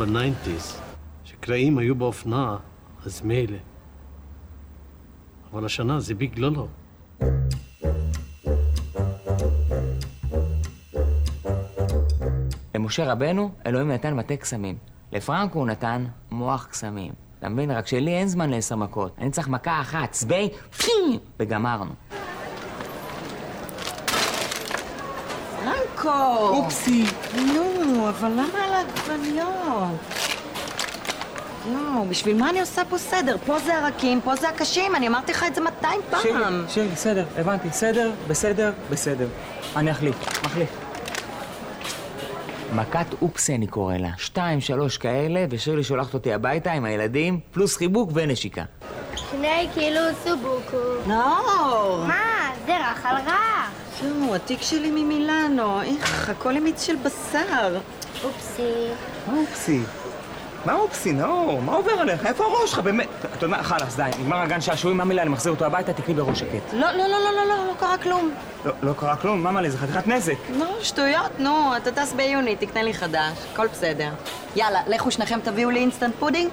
ב 0.05 0.13
nineties, 0.13 0.81
שקרעים 1.23 1.77
היו 1.77 1.95
באופנה, 1.95 2.57
אז 3.05 3.21
מילא. 3.21 3.57
אבל 5.51 5.65
השנה 5.65 5.99
זה 5.99 6.15
big 6.15 6.39
לא 6.39 6.51
לא. 6.51 6.67
למשה 12.75 13.11
רבנו, 13.11 13.51
אלוהים 13.65 13.91
נתן 13.91 14.13
מטה 14.13 14.35
קסמים. 14.35 14.77
לפרנקו 15.11 15.59
הוא 15.59 15.67
נתן 15.67 16.05
מוח 16.31 16.67
קסמים. 16.71 17.13
אתה 17.39 17.49
מבין? 17.49 17.71
רק 17.71 17.87
שלי 17.87 18.11
אין 18.11 18.27
זמן 18.27 18.49
לעשר 18.49 18.75
מכות. 18.75 19.15
אני 19.17 19.31
צריך 19.31 19.47
מכה 19.47 19.81
אחת, 19.81 20.15
פי, 20.77 21.19
וגמרנו. 21.39 21.91
פרנקו! 26.05 26.47
אופסי. 26.47 27.05
נו, 27.35 28.09
אבל 28.09 28.31
למה 28.31 28.63
על 28.65 28.73
העגבניות? 28.73 29.99
יואו, 31.71 32.05
בשביל 32.09 32.37
מה 32.37 32.49
אני 32.49 32.59
עושה 32.59 32.81
פה 32.89 32.97
סדר? 32.97 33.37
פה 33.45 33.59
זה 33.59 33.77
הרכים, 33.77 34.21
פה 34.21 34.35
זה 34.35 34.49
הקשים, 34.49 34.95
אני 34.95 35.07
אמרתי 35.07 35.31
לך 35.31 35.43
את 35.47 35.55
זה 35.55 35.61
200 35.61 36.01
פעם. 36.09 36.21
שירי, 36.21 36.43
שירי, 36.69 36.87
בסדר, 36.87 37.25
הבנתי. 37.37 37.67
סדר, 37.71 38.11
בסדר, 38.27 38.71
בסדר. 38.89 39.27
אני 39.75 39.91
אחליף, 39.91 40.15
מחליף. 40.45 40.69
מכת 42.73 43.05
אופסי 43.21 43.55
אני 43.55 43.67
קורא 43.67 43.97
לה. 43.97 44.09
שתיים, 44.17 44.61
שלוש 44.61 44.97
כאלה, 44.97 45.45
ושירלי 45.49 45.83
שולחת 45.83 46.13
אותי 46.13 46.33
הביתה 46.33 46.71
עם 46.71 46.85
הילדים, 46.85 47.39
פלוס 47.51 47.77
חיבוק 47.77 48.09
ונשיקה. 48.13 48.63
שני 49.15 49.67
קילו 49.73 50.01
סובוקו. 50.23 50.77
נאור! 51.07 52.05
מה? 52.07 52.49
זה 52.65 52.77
רך 52.77 53.05
על 53.05 53.15
רך. 53.15 53.84
יואו, 54.03 54.35
התיק 54.35 54.61
שלי 54.61 54.91
ממילאנו. 54.91 55.81
איך, 55.81 56.29
הכל 56.29 56.55
עם 56.55 56.63
מיץ 56.63 56.83
של 56.83 56.95
בשר. 56.95 57.79
אופסי. 58.23 58.87
מה 59.27 59.37
אופסי? 59.37 59.79
מה 60.65 60.73
אופסי, 60.73 61.11
נאור? 61.13 61.61
מה 61.61 61.75
עובר 61.75 61.91
עליך? 61.91 62.25
איפה 62.25 62.43
הראש 62.43 62.71
שלך, 62.71 62.79
באמת? 62.79 63.07
אתה 63.21 63.45
יודע 63.45 63.57
מה, 63.57 63.63
חלאס, 63.63 63.95
די, 63.95 64.09
נגמר 64.19 64.37
הגן 64.37 64.61
שעשועים, 64.61 64.97
מה 64.97 65.05
מילה, 65.05 65.21
אני 65.21 65.29
מחזיר 65.29 65.51
אותו 65.51 65.65
הביתה, 65.65 65.93
תקני 65.93 66.13
בראש 66.13 66.39
שקט. 66.39 66.73
לא, 66.73 66.91
לא, 66.91 66.97
לא, 66.97 67.07
לא, 67.07 67.31
לא, 67.35 67.45
לא, 67.47 67.67
לא 67.67 67.73
קרה 67.79 67.97
כלום. 67.97 68.31
לא, 68.65 68.71
לא 68.83 68.93
קרה 68.93 69.15
כלום, 69.15 69.43
מה 69.43 69.51
מלא, 69.51 69.69
זה 69.69 69.77
חתיכת 69.77 70.07
נזק. 70.07 70.37
לא, 70.59 70.65
שטויות, 70.81 71.39
נו, 71.39 71.77
אתה 71.77 71.91
טס 71.91 72.13
ביוני, 72.13 72.55
תקנה 72.55 72.83
לי 72.83 72.93
חדש, 72.93 73.37
הכל 73.53 73.67
בסדר. 73.67 74.09
יאללה, 74.55 74.81
לכו 74.87 75.11
שניכם 75.11 75.39
תביאו 75.43 75.69
לי 75.69 75.79
instant 75.79 76.13
pudding. 76.19 76.49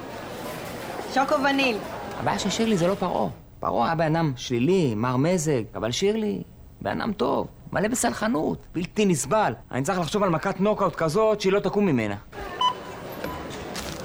שוקו 1.15 1.35
וניל. 1.43 1.77
הבעיה 2.21 2.39
של 2.39 2.51
שירלי 2.51 2.77
זה 2.77 2.87
לא 2.87 2.95
פרעה. 2.95 3.29
פרעה 3.61 3.87
היה 3.87 3.95
בן 3.95 4.17
אדם 4.17 4.33
שלילי, 4.37 4.95
מר 4.95 5.17
מזג, 5.17 5.63
אבל 5.75 5.91
שירלי, 5.91 6.43
בן 6.83 7.01
אדם 7.01 7.13
טוב, 7.13 7.47
מלא 7.73 7.89
בסלחנות, 7.89 8.67
בלתי 8.75 9.07
נסבל. 9.07 9.53
אני 9.71 9.83
צריך 9.83 9.99
לחשוב 9.99 10.23
על 10.23 10.31
מכת 10.31 10.61
נוקאוט 10.61 10.95
כזאת 10.97 11.41
שהיא 11.41 11.53
לא 11.53 11.61
תקום 11.61 11.87
ממנה. 11.87 12.15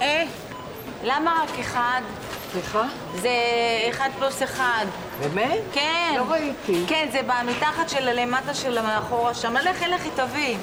אה, 0.02 0.24
למה 1.04 1.44
רק 1.44 1.60
אחד? 1.60 2.02
סליחה? 2.52 2.84
זה 3.16 3.30
אחד 3.90 4.10
פלוס 4.20 4.44
אחד. 4.44 4.86
באמת? 5.20 5.62
כן. 5.74 6.14
לא 6.18 6.32
ראיתי. 6.32 6.84
כן, 6.88 7.08
זה 7.12 7.22
במתחת 7.22 7.90
של 7.90 8.08
הלמטה 8.08 8.54
של 8.54 8.78
המאחורה 8.78 9.34
שם. 9.34 9.54
לכי, 9.54 9.88
לכי, 9.88 10.10
תביא. 10.16 10.58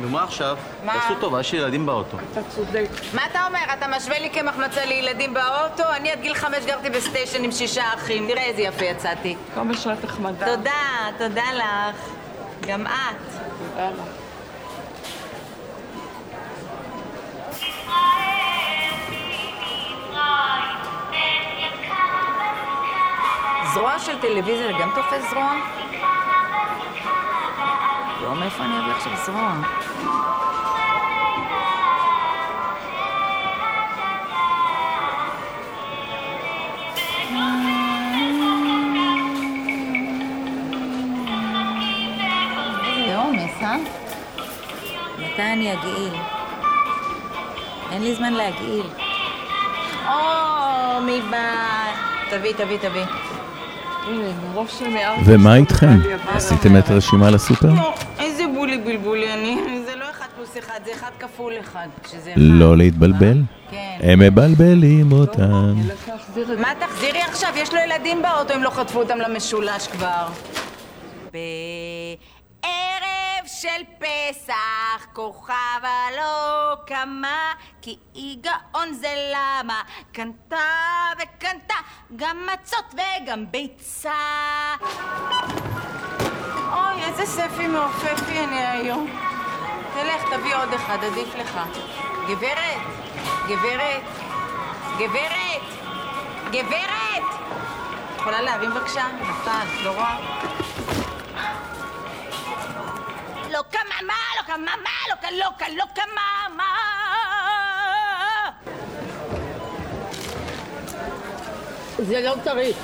נו, 0.00 0.08
מה 0.08 0.24
עכשיו? 0.24 0.56
מה? 0.84 0.92
תעשו 0.92 1.14
טובה, 1.20 1.40
יש 1.40 1.52
ילדים 1.52 1.86
באוטו. 1.86 2.16
אתה 2.32 2.40
צודק. 2.48 2.88
מה 3.14 3.26
אתה 3.30 3.46
אומר? 3.46 3.58
אתה 3.78 3.86
משווה 3.96 4.18
לי 4.18 4.30
כמחמצה 4.30 4.84
לילדים 4.84 5.34
באוטו? 5.34 5.82
אני 5.96 6.10
עד 6.10 6.20
גיל 6.20 6.34
חמש 6.34 6.64
גרתי 6.66 6.90
בסטיישן 6.90 7.44
עם 7.44 7.52
שישה 7.52 7.94
אחים. 7.94 8.28
תראה 8.28 8.42
איזה 8.44 8.62
יפה 8.62 8.84
יצאתי. 8.84 9.36
כמה 9.54 9.76
שאת 9.76 10.04
נחמדה. 10.04 10.56
תודה, 10.56 10.70
תודה 11.18 11.44
לך. 11.54 12.10
גם 12.66 12.86
את. 12.86 12.90
תודה 13.72 13.90
לך. 13.90 14.02
זרוע 23.74 23.98
של 23.98 24.18
טלוויזיה 24.20 24.66
זה 24.66 24.72
גם 24.80 24.90
תופס 24.94 25.30
זרוע? 25.30 25.77
לא, 28.28 28.34
מאיפה 28.34 28.64
אני 28.64 28.78
אביא 28.78 28.92
עכשיו 28.92 29.12
זרוע? 29.26 29.60
אה? 43.62 43.76
מתי 45.18 45.42
אני 45.42 45.72
אגעיל? 45.72 46.14
אין 47.90 48.02
לי 48.02 48.14
זמן 48.14 48.32
להגעיל. 48.32 48.86
או, 50.06 51.00
מי 51.00 51.20
בא? 51.30 51.54
תביא, 52.30 52.52
תביא, 52.52 52.78
תביא. 52.78 53.04
ומה 55.24 55.56
איתכם? 55.56 56.00
עשיתם 56.34 56.76
את 56.76 56.90
הרשימה 56.90 57.30
לסופר? 57.30 57.68
לא, 58.58 58.72
איזה 58.72 58.78
בולי 58.78 58.78
בלבולי 58.78 59.32
אני. 59.32 59.82
זה 59.84 59.96
לא 59.96 60.10
אחד 60.10 60.26
פלוס 60.36 60.58
אחד, 60.58 60.80
זה 60.84 60.92
אחד 60.92 61.10
כפול 61.18 61.52
אחד. 61.60 61.88
שזה 62.10 62.30
אחד. 62.30 62.40
לא 62.40 62.76
להתבלבל. 62.76 63.42
כן. 63.70 63.98
הם 64.02 64.18
מבלבלים 64.18 65.12
אותם. 65.12 65.74
מה 66.58 66.72
תחזירי 66.80 67.20
עכשיו? 67.20 67.52
יש 67.56 67.74
לו 67.74 67.80
ילדים 67.80 68.22
באוטו, 68.22 68.54
אם 68.54 68.62
לא 68.62 68.70
חטפו 68.70 68.98
אותם 68.98 69.18
למשולש 69.18 69.88
כבר. 69.88 70.28
בערב 71.32 73.46
של 73.46 73.82
פסח, 73.98 75.06
כוכבה 75.12 76.06
לא 76.16 76.74
קמה, 76.86 77.52
כי 77.82 77.96
היא 78.14 78.38
גאון 78.40 78.92
זה 78.92 79.14
למה. 79.32 79.82
קנתה 80.12 80.56
וקנתה, 81.16 81.74
גם 82.16 82.36
מצות 82.52 82.94
וגם 82.94 83.44
ביצה. 83.50 84.10
אוי, 86.72 87.04
איזה 87.04 87.26
ספי 87.26 87.66
מעופפי 87.66 88.38
אני 88.38 88.66
היום. 88.66 89.06
תלך, 89.94 90.22
תביא 90.34 90.56
עוד 90.56 90.72
אחד, 90.72 90.98
עדיף 91.04 91.34
לך. 91.34 91.60
גברת, 92.28 92.80
גברת, 93.48 94.02
גברת, 94.98 95.62
גברת! 96.50 97.24
יכולה 98.16 98.40
להרים 98.42 98.70
בבקשה? 98.70 99.06
נפל, 99.20 99.84
לא 99.84 99.90
רואה? 99.90 100.16
לא 103.50 103.62
קמה, 103.70 104.06
מה? 104.06 104.14
לא 104.36 104.42
קמה, 104.42 104.56
מה? 104.56 104.90
לא 105.10 105.14
קמה, 105.14 105.30
לא 105.38 105.48
קמה, 105.58 105.68
לא 105.76 105.84
קמה, 105.94 106.56
מה? 106.56 106.64
זה 111.98 112.20
לא 112.20 112.34
צריך. 112.44 112.76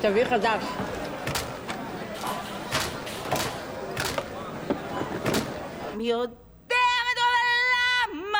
תביא 0.00 0.24
חדש. 0.24 0.62
יודע 6.02 6.84
מדוע 7.08 7.32
למה? 8.14 8.38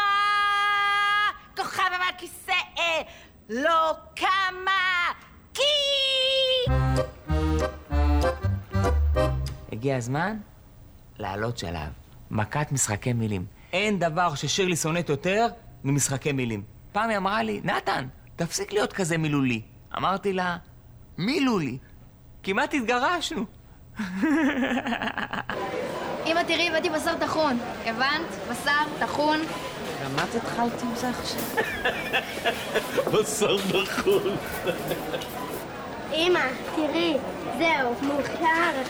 כוכב 1.57 1.90
מהכיסא 1.98 2.53
לא 3.48 3.92
קמה 4.14 5.12
כי... 5.55 5.62
הגיע 9.72 9.96
הזמן 9.96 10.37
לעלות 11.18 11.59
שלב. 11.59 11.88
מכת 12.31 12.72
משחקי 12.72 13.12
מילים. 13.12 13.46
אין 13.72 13.98
דבר 13.98 14.35
ששירלי 14.35 14.77
שונאת 14.77 15.09
יותר 15.09 15.46
ממשחקי 15.85 16.33
מילים. 16.33 16.62
פעם 16.92 17.11
היא 17.11 17.16
אמרה 17.18 17.42
לי, 17.42 17.61
נתן, 17.64 18.09
תפסיק 18.37 18.72
להיות 18.72 18.92
כזה 18.92 19.18
מילולי. 19.18 19.62
אמרתי 19.96 20.33
לה, 20.33 20.57
מילולי. 21.18 21.79
כמעט 22.42 22.75
התגרשנו. 22.75 23.44
אמא, 26.26 26.42
תראי, 26.46 26.68
הבאתי 26.68 26.90
בשר 26.90 27.14
טחון. 27.20 27.59
הבנת? 27.87 28.50
בשר 28.50 28.85
טחון. 28.98 29.40
גם 30.05 30.11
את 30.14 30.35
התחלת 30.35 30.83
עם 30.83 30.94
זה 30.94 31.09
עכשיו? 31.09 31.42
בשר 33.12 33.57
נכון. 33.57 34.37
אמא, 36.12 36.40
תראי, 36.76 37.16
זהו, 37.59 37.94
מאוחר. 38.02 38.83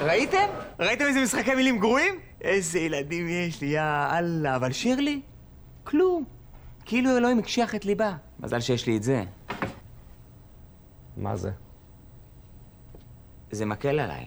ראיתם? 0.00 0.46
ראיתם 0.80 1.04
איזה 1.06 1.22
משחקי 1.22 1.54
מילים 1.54 1.78
גרועים? 1.78 2.14
איזה 2.40 2.78
ילדים 2.78 3.28
יש 3.28 3.60
לי, 3.60 3.66
יא 3.66 3.82
אללה. 4.18 4.56
אבל 4.56 4.72
שירלי? 4.72 5.20
כלום. 5.84 6.24
כאילו 6.84 7.16
אלוהים 7.16 7.38
הקשיח 7.38 7.74
את 7.74 7.84
ליבה. 7.84 8.12
מזל 8.40 8.60
שיש 8.60 8.86
לי 8.86 8.96
את 8.96 9.02
זה. 9.02 9.24
מה 11.16 11.36
זה? 11.36 11.50
זה 13.50 13.66
מקל 13.66 14.00
עליי. 14.00 14.26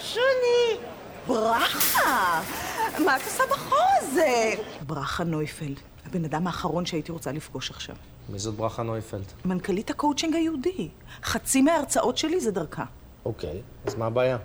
שוני! 0.00 0.80
ברכה! 1.26 2.42
מה 3.04 3.16
את 3.16 3.22
עושה 3.24 3.42
בחור 3.50 3.78
הזה? 3.98 4.54
ברכה 4.86 5.24
נויפלד, 5.24 5.80
הבן 6.16 6.24
אדם 6.24 6.46
האחרון 6.46 6.86
שהייתי 6.86 7.12
רוצה 7.12 7.32
לפגוש 7.32 7.70
עכשיו. 7.70 7.96
מי 8.28 8.38
זאת 8.38 8.54
ברכה 8.54 8.82
נויפלד? 8.82 9.24
מנכ"לית 9.44 9.90
הקואוצ'ינג 9.90 10.34
היהודי. 10.34 10.88
חצי 11.22 11.62
מההרצאות 11.62 12.18
שלי 12.18 12.40
זה 12.40 12.50
דרכה. 12.50 12.84
אוקיי, 13.24 13.60
אז 13.86 13.94
מה 13.94 14.06
הבעיה? 14.06 14.38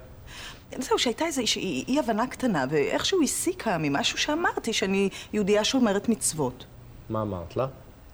זהו, 0.80 1.00
שהייתה 1.00 1.26
איזושהי 1.26 1.84
אי 1.88 2.00
הבנה 2.00 2.28
קטנה, 2.28 2.66
ואיכשהו 2.70 3.22
הסיקה 3.22 3.78
ממשהו 3.80 4.18
שאמרתי 4.18 4.74
שאני 4.74 5.10
יהודייה 5.34 5.64
שומרת 5.64 6.10
מצוות. 6.10 6.66
מה 7.10 7.22
אמרת 7.22 7.58
לה? 7.58 7.68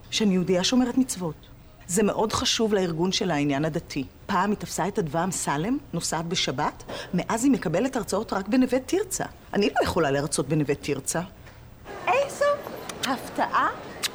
שאני 0.10 0.34
יהודייה 0.34 0.64
שומרת 0.64 0.98
מצוות. 0.98 1.36
זה 1.88 2.04
מאוד 2.04 2.34
חשוב 2.34 2.74
לארגון 2.74 3.12
של 3.12 3.32
העניין 3.32 3.66
הדתי. 3.66 4.04
פעם 4.26 4.50
היא 4.50 4.58
תפסה 4.58 4.88
את 4.88 5.00
אדווה 5.00 5.24
אמסלם, 5.24 5.78
נוסעת 5.94 6.26
בשבת, 6.26 6.84
מאז 7.14 7.44
היא 7.44 7.52
מקבלת 7.52 7.96
הרצאות 7.96 8.34
רק 8.34 8.48
בנווה 8.48 8.80
תרצה. 8.80 9.26
אני 9.54 9.70
לא 9.70 9.84
יכולה 9.84 10.12
להרצות 10.12 10.48
בנווה 10.48 10.76
תרצה. 10.76 11.22
הפתעה 13.08 13.70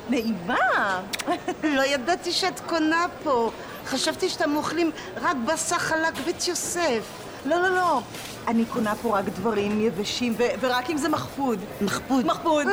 נעימה. 0.09 1.01
לא 1.77 1.83
ידעתי 1.83 2.33
שאת 2.33 2.61
קונה 2.61 3.07
פה. 3.25 3.51
חשבתי 3.87 4.29
שאתם 4.29 4.57
אוכלים 4.57 4.91
רק 5.23 5.37
בשר 5.47 5.79
חלק 5.79 6.15
בית 6.25 6.49
יוסף. 6.49 7.03
לא, 7.47 7.57
לא, 7.63 7.69
לא. 7.69 8.01
אני 8.49 8.65
קונה 8.65 8.95
פה 8.95 9.19
רק 9.19 9.25
דברים 9.25 9.81
יבשים, 9.81 10.35
ו- 10.39 10.43
ורק 10.61 10.91
אם 10.91 10.97
זה 10.97 11.09
מחפוד. 11.09 11.59
מחפוד. 11.81 12.27
מחפוד. 12.27 12.67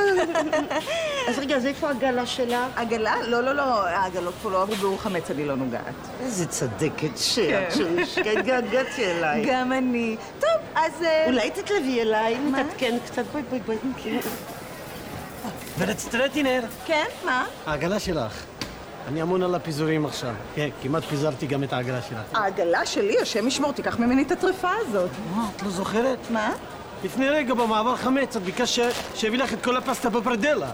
אז 1.27 1.39
רגע, 1.39 1.55
אז 1.55 1.65
איפה 1.65 1.87
העגלה 1.87 2.25
שלה? 2.25 2.67
עגלה? 2.75 3.15
לא, 3.27 3.41
לא, 3.41 3.51
לא. 3.53 3.87
העגלות 3.87 4.33
פה 4.41 4.51
לא 4.51 4.61
עברו 4.61 4.75
בירור 4.75 5.01
חמץ, 5.01 5.31
אני 5.31 5.45
לא 5.45 5.55
נוגעת. 5.55 5.93
איזה 6.19 6.45
צדקת 6.45 7.17
שאת, 7.17 7.45
כן. 7.49 7.67
שרושקה, 7.71 8.29
התגעגעתי 8.29 9.05
אלייך. 9.05 9.49
גם 9.51 9.73
אני. 9.73 10.15
טוב, 10.39 10.49
אז... 10.75 11.03
אה, 11.03 11.25
אולי 11.27 11.51
תתלווי 11.51 12.01
אליי, 12.01 12.37
נתעדכן 12.39 12.97
קצת, 13.05 13.23
בואי, 13.31 13.43
בואי, 13.49 13.59
בואי. 13.65 13.77
ורצית 15.79 16.15
רטינר? 16.15 16.61
כן, 16.85 17.05
מה? 17.25 17.45
העגלה 17.65 17.99
שלך. 17.99 18.43
אני 19.07 19.21
אמון 19.21 19.43
על 19.43 19.55
הפיזורים 19.55 20.05
עכשיו. 20.05 20.33
כן, 20.55 20.69
כמעט 20.81 21.03
פיזרתי 21.03 21.47
גם 21.47 21.63
את 21.63 21.73
העגלה 21.73 22.01
שלך. 22.01 22.21
העגלה 22.33 22.85
שלי, 22.85 23.19
השם 23.21 23.47
ישמור, 23.47 23.71
תיקח 23.71 23.99
ממני 23.99 24.23
את 24.23 24.31
הטרפה 24.31 24.71
הזאת. 24.79 25.09
מה, 25.35 25.49
את 25.55 25.63
לא 25.63 25.69
זוכרת? 25.69 26.17
מה? 26.29 26.53
לפני 27.03 27.29
רגע 27.29 27.53
במעבר 27.53 27.95
חמץ 27.95 28.35
את 28.35 28.41
ביקשת 28.41 28.91
שיביא 29.15 29.39
לך 29.39 29.53
את 29.53 29.63
כל 29.63 29.77
הפסטה 29.77 30.09
בפרדלה. 30.09 30.71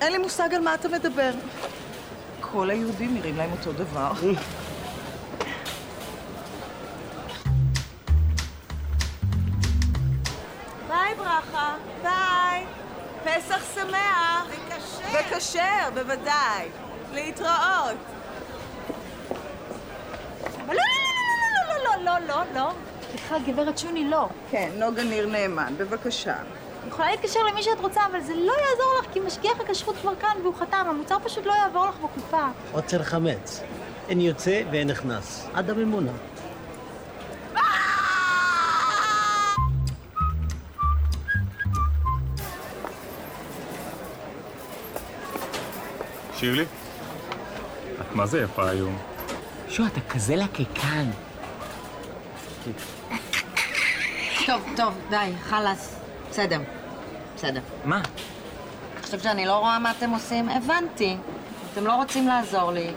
אין 0.00 0.12
לי 0.12 0.18
מושג 0.18 0.54
על 0.54 0.60
מה 0.60 0.74
אתה 0.74 0.88
מדבר. 0.88 1.30
כל 2.40 2.70
היהודים 2.70 3.14
נראים 3.14 3.36
להם 3.36 3.50
אותו 3.52 3.72
דבר. 3.72 4.12
ביי 10.88 11.14
ברכה, 11.18 11.74
ביי. 12.02 12.64
פסח 13.24 13.74
שמח. 13.74 14.46
וכשר. 14.48 15.18
וכשר, 15.36 15.88
בוודאי. 15.94 16.68
להתראות. 17.14 17.96
אבל 20.66 20.74
לא, 20.74 20.82
לא, 20.82 21.84
לא, 21.84 22.04
לא, 22.04 22.18
לא, 22.18 22.26
לא, 22.26 22.42
לא. 22.54 22.72
סליחה, 23.10 23.36
גברת 23.46 23.78
שוני, 23.78 24.08
לא. 24.08 24.28
כן, 24.50 24.70
נוגה 24.76 25.02
ניר 25.02 25.26
נאמן, 25.26 25.74
בבקשה. 25.78 26.34
יכולה 26.88 27.10
להתקשר 27.10 27.40
למי 27.50 27.62
שאת 27.62 27.80
רוצה, 27.80 28.00
אבל 28.10 28.20
זה 28.20 28.34
לא 28.34 28.52
יעזור 28.52 28.94
לך, 29.00 29.06
כי 29.12 29.20
משגיח 29.20 29.60
הכשרות 29.60 29.96
כבר 30.00 30.14
כאן 30.20 30.36
והוא 30.42 30.54
חתם, 30.54 30.86
המוצר 30.88 31.16
פשוט 31.24 31.46
לא 31.46 31.52
יעבור 31.52 31.86
לך 31.86 31.94
בקופה. 31.94 32.46
עוצר 32.72 33.02
חמץ. 33.02 33.60
אין 34.08 34.20
יוצא 34.20 34.62
ואין 34.70 34.90
נכנס. 34.90 35.46
עד 35.54 35.70
הממונה. 35.70 36.12
שירלי? 46.42 46.64
את 48.00 48.14
מה 48.14 48.26
זה 48.26 48.40
יפה 48.40 48.68
היום? 48.68 48.98
שו, 49.68 49.86
אתה 49.86 50.00
כזה 50.00 50.36
לקקן. 50.36 51.10
טוב, 54.46 54.62
טוב, 54.76 54.94
די, 55.10 55.32
חלאס. 55.42 56.00
בסדר. 56.30 56.60
בסדר. 57.36 57.60
מה? 57.84 58.00
חושב 59.02 59.18
שאני 59.18 59.46
לא 59.46 59.58
רואה 59.58 59.78
מה 59.78 59.90
אתם 59.90 60.10
עושים? 60.10 60.48
הבנתי. 60.48 61.16
אתם 61.72 61.86
לא 61.86 61.92
רוצים 61.92 62.28
לעזור 62.28 62.72
לי. 62.72 62.90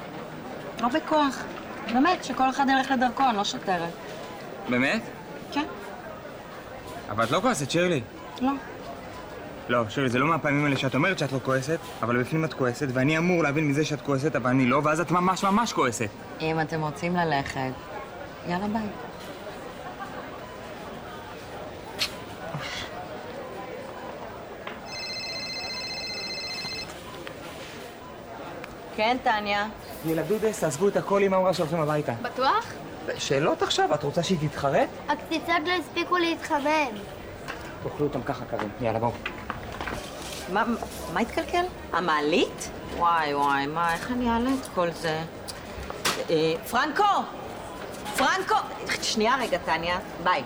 לא 0.82 0.88
בכוח. 0.88 1.44
באמת, 1.94 2.24
שכל 2.24 2.50
אחד 2.50 2.66
ילך 2.70 2.92
לדרכו, 2.92 3.24
אני 3.30 3.38
לא 3.38 3.44
שוטרת. 3.44 3.94
באמת? 4.70 5.02
כן. 5.52 5.66
אבל 7.10 7.24
את 7.24 7.32
לא 7.32 7.40
כועסת, 7.42 7.72
שירלי. 7.72 8.02
לא. 8.42 8.52
לא, 9.70 9.90
שירלי, 9.90 10.10
זה 10.10 10.20
לא 10.20 10.28
מהפעמים 10.28 10.66
האלה 10.66 10.78
שאת 10.78 10.96
אומרת 10.96 11.20
שאת 11.20 11.32
לא 11.32 11.40
כועסת, 11.44 11.80
אבל 12.02 12.20
בפנים 12.20 12.46
את 12.46 12.54
כועסת, 12.54 12.88
ואני 12.94 13.18
אמור 13.18 13.44
להבין 13.44 13.68
מזה 13.68 13.86
שאת 13.86 14.02
כועסת, 14.02 14.36
אבל 14.36 14.50
אני 14.50 14.66
לא, 14.66 14.82
ואז 14.84 15.00
את 15.02 15.12
ממש 15.12 15.44
ממש 15.44 15.74
כועסת. 15.74 16.10
אם 16.42 16.62
אתם 16.62 16.82
רוצים 16.82 17.16
ללכת, 17.16 17.72
יאללה 18.48 18.68
ביי. 18.68 18.88
כן, 28.96 29.18
טניה. 29.24 29.68
ילדודס, 30.06 30.64
עזבו 30.64 30.88
את 30.88 30.98
הכל, 30.98 31.24
אמא 31.24 31.36
אמרה 31.36 31.54
שהולכים 31.54 31.80
הביתה. 31.80 32.14
בטוח? 32.22 32.74
שאלות 33.18 33.62
עכשיו? 33.62 33.94
את 33.94 34.04
רוצה 34.04 34.24
שהיא 34.24 34.50
תתחרט? 34.50 34.90
הקציצות 35.10 35.56
לא 35.66 35.72
הספיקו 35.72 36.18
להתחמם. 36.18 36.88
תאכלו 37.84 38.08
אותם 38.08 38.22
ככה, 38.22 38.46
קרים. 38.46 38.70
יאללה, 38.82 39.00
בואו. 39.00 39.12
מה, 40.54 40.64
מה 41.14 41.20
התקלקל? 41.20 41.66
המעלית? 41.94 42.70
וואי 42.98 43.34
וואי, 43.36 43.68
מה, 43.68 43.94
איך 43.94 44.12
אני 44.12 44.30
אעלה 44.30 44.50
את 44.62 44.68
כל 44.76 44.92
זה? 44.92 45.22
אה, 46.30 46.54
פרנקו! 46.70 47.04
פרנקו! 48.18 48.56
שנייה 49.02 49.36
רגע, 49.40 49.58
טניה. 49.58 50.00
ביי. 50.24 50.44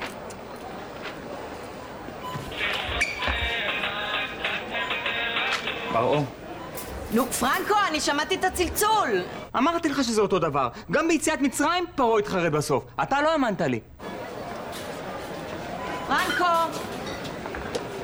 פרעה. 5.93 6.21
נו, 7.11 7.25
פרנקו, 7.25 7.75
אני 7.87 7.99
שמעתי 7.99 8.35
את 8.35 8.43
הצלצול! 8.43 9.21
אמרתי 9.57 9.89
לך 9.89 10.03
שזה 10.03 10.21
אותו 10.21 10.39
דבר. 10.39 10.69
גם 10.91 11.07
ביציאת 11.07 11.41
מצרים, 11.41 11.85
פרעה 11.95 12.19
התחרט 12.19 12.51
בסוף. 12.51 12.83
אתה 13.03 13.21
לא 13.21 13.31
האמנת 13.31 13.61
לי. 13.61 13.79
פרנקו! 16.07 16.79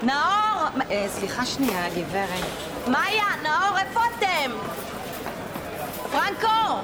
נאור! 0.05 0.81
אה, 0.91 1.05
סליחה 1.09 1.45
שנייה, 1.45 1.89
גברת. 1.89 2.45
מאיה, 2.87 3.25
נאור, 3.43 3.77
איפה 3.77 3.99
אתם? 4.17 4.51
פרנקו! 6.11 6.79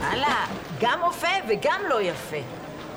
הלאה, 0.00 0.46
גם 0.80 1.02
אופה 1.02 1.28
וגם 1.48 1.80
לא 1.88 2.02
יפה. 2.02 2.36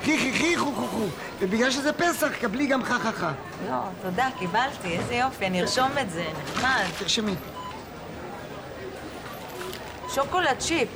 חי 0.04 0.18
חי 0.18 0.34
חי 0.34 0.58
חו 0.58 0.72
חו 0.76 0.88
חו. 0.88 1.06
ובגלל 1.39 1.72
שזה 1.72 1.94
פסח, 1.94 2.32
קבלי 2.41 2.68
גם 2.68 2.84
חה 2.84 3.00
חה 3.00 3.12
חה. 3.12 3.32
לא, 3.70 3.78
תודה, 4.02 4.28
קיבלתי, 4.39 4.98
איזה 4.98 5.16
יופי, 5.16 5.48
אני 5.48 5.62
ארשום 5.62 5.91
את 6.02 6.12
זה, 6.12 6.26
נחמד. 6.44 6.84
תרשמי. 7.00 7.36
שוקולד 10.16 10.59
צ'יפ. 10.59 10.88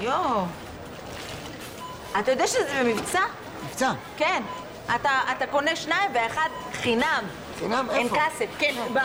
יואו. 0.00 0.44
אתה 2.20 2.30
יודע 2.30 2.46
שזה 2.46 2.82
במבצע? 2.84 3.20
מבצע? 3.64 3.92
כן. 4.16 4.42
אתה, 4.94 5.10
אתה 5.36 5.46
קונה 5.46 5.76
שניים 5.76 6.10
ואחד 6.14 6.48
חינם. 6.72 7.24
חינם? 7.58 7.86
אין 7.90 8.06
איפה? 8.06 8.16
כסף, 8.16 8.46
כן. 8.58 8.74
ב- 8.94 8.98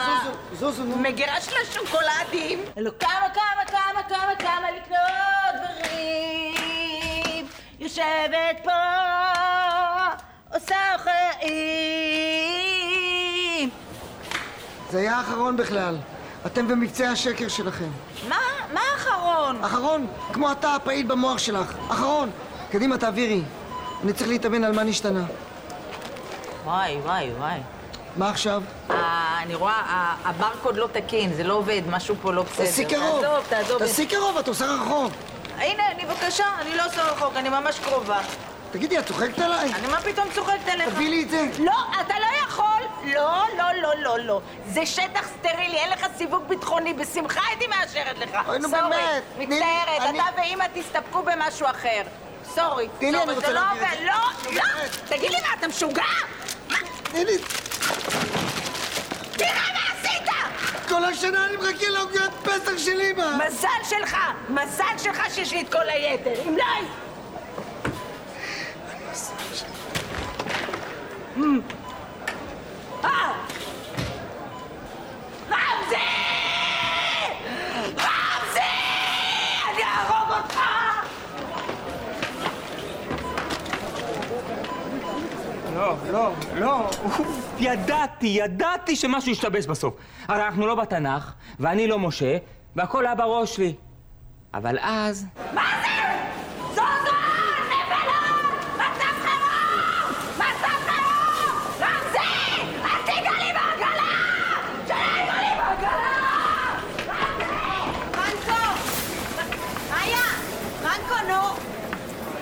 זוזו, 0.54 0.84
נו. 0.84 0.96
מגירה 0.96 1.42
של 1.42 1.52
השוקולדים. 1.62 2.64
לא 2.78 2.92
כמה, 3.00 3.10
כמה, 3.34 3.66
כמה, 3.68 4.04
כמה, 4.10 4.36
כמה 4.40 4.72
לקנות 4.72 5.00
דברים. 5.56 7.48
יושבת 7.80 8.58
פה, 8.64 8.72
עושה 10.54 10.76
חיים. 11.04 11.60
זה 14.92 15.00
היה 15.00 15.16
האחרון 15.18 15.58
בכלל. 15.58 15.98
אתם 16.48 16.68
במבצע 16.68 17.10
השקר 17.10 17.48
שלכם. 17.48 17.90
מה? 18.30 18.36
מה 18.74 18.80
האחרון? 18.94 19.64
אחרון, 19.64 20.08
כמו 20.34 20.52
אתה 20.52 20.76
הפעיל 20.76 21.06
במוח 21.06 21.38
שלך. 21.38 21.74
אחרון. 21.88 22.30
קדימה, 22.72 22.98
תעבירי. 22.98 23.42
אני 24.04 24.14
צריך 24.14 24.30
להתאמן 24.30 24.64
על 24.64 24.72
מה 24.72 24.84
נשתנה. 24.84 25.24
וואי, 26.66 26.98
וואי, 27.04 27.32
וואי. 27.38 27.60
מה 28.18 28.30
עכשיו? 28.30 28.62
אה, 28.90 29.40
אני 29.44 29.56
רואה, 29.56 30.14
הברקוד 30.24 30.78
לא 30.78 30.88
תקין, 30.92 31.34
זה 31.34 31.44
לא 31.44 31.54
עובד, 31.54 31.82
משהו 31.90 32.16
פה 32.22 32.34
לא 32.34 32.44
בסדר. 32.44 32.66
תעשי 32.66 32.86
קרוב. 32.86 33.22
תעזוב, 33.22 33.46
תעזוב. 33.50 33.80
תעשי 33.80 34.06
קרוב, 34.08 34.38
את 34.38 34.48
עושה 34.48 34.66
רחוק. 34.66 35.12
הנה, 35.58 35.84
אני 35.92 36.06
בבקשה, 36.06 36.46
אני 36.62 36.76
לא 36.76 36.86
עושה 36.86 37.04
רחוק, 37.04 37.34
אני 37.36 37.50
ממש 37.50 37.80
קרובה. 37.80 38.20
תגידי, 38.72 39.00
את 39.00 39.06
צוחקת 39.08 39.40
עליי? 39.40 39.74
אני 39.74 39.88
מה 39.88 40.02
פתאום 40.02 40.28
צוחקת 40.36 40.68
עליך? 40.68 40.90
תביאי 40.90 41.10
לי 41.10 41.24
את 41.24 41.30
זה. 41.30 41.48
לא, 41.60 41.74
אתה 42.02 42.14
לא 42.20 42.26
יכול! 42.48 42.66
לא, 43.04 43.44
לא, 43.58 43.64
לא, 43.82 43.90
לא, 43.98 44.20
לא. 44.20 44.42
זה 44.74 44.86
שטח 44.86 45.28
סטרילי, 45.40 45.78
אין 45.78 45.90
לך 45.90 46.06
סיווג 46.18 46.44
ביטחוני, 46.48 46.94
בשמחה 46.94 47.42
הייתי 47.50 47.68
מאשרת 47.68 48.18
לך. 48.18 48.38
אוי, 48.48 48.60
נו, 48.60 48.70
באמת. 48.70 49.24
מצטערת, 49.38 50.02
אני- 50.02 50.20
אתה 50.20 50.30
ואימא 50.38 50.64
תסתפקו 50.74 51.24
במשהו 51.24 51.68
אחר. 51.70 52.02
סורי, 52.56 52.88
תני 53.00 53.12
לי, 53.12 53.24
אני 53.24 53.34
רוצה 53.34 53.48
לא 53.48 53.54
להעביר 53.54 53.84
את. 53.94 54.00
זה. 54.00 54.06
לא, 54.06 54.54
לא! 54.54 54.62
תגיד 55.10 55.32
לי 55.32 55.38
מה, 55.42 55.54
אתה 55.60 55.68
משוגע? 55.68 56.04
תני 57.04 57.26
לי. 57.26 57.38
תראה 59.32 59.52
מה 59.74 59.80
עשית! 60.00 60.28
כל 60.90 61.04
השנה 61.06 61.46
אני 61.46 61.58
מחכה 61.58 61.90
לעוגת 61.90 62.32
פסח 62.44 62.78
של 62.78 63.02
אמא. 63.02 63.46
מזל 63.48 63.68
שלך, 63.90 64.18
מזל 64.50 64.84
שלך 65.04 65.22
שיש 65.36 65.52
לי 65.52 65.62
את 65.62 65.72
כל 65.72 65.90
היתר. 65.90 66.34
אם 66.48 66.58
לא... 66.58 66.64
אמ. 71.38 71.60
אה! 73.04 73.34
לא, 85.76 85.96
לא, 86.12 86.32
לא. 86.56 86.60
לא, 86.60 86.90
ידעתי, 87.60 88.28
ידעתי 88.28 88.96
שמשהו 88.96 89.32
ישתבש 89.32 89.66
בסוף. 89.66 89.96
הרי 90.28 90.46
אנחנו 90.46 90.68
לא 90.68 90.76
בתנ"ך, 90.76 91.34
ואני 91.60 91.88
לא 91.88 92.00
משה, 92.00 92.38
והכל 92.76 93.06
היה 93.06 93.16
בראש 93.16 93.56
שלי. 93.56 93.74
אבל 94.54 94.78
אז... 94.82 95.26
מה 95.54 95.64
זה? 95.82 95.88
זוזון! 96.70 97.18
נבלות! 97.70 98.64
מצב 98.76 99.14
חירום! 99.22 100.14
מצב 100.36 100.78
חירום! 100.86 101.60
רמזי! 101.80 102.62
אל 102.84 103.02
תיגע 103.06 103.32
לי 103.32 103.54
בעגלה! 103.54 104.14
שלא 104.88 104.96
ייגע 104.96 105.34
לי 105.42 105.52
בעגלה! 105.58 106.18
פרנקו! 108.12 108.64
איה! 109.94 110.28
פרנקו, 110.82 111.28
נו! 111.28 111.44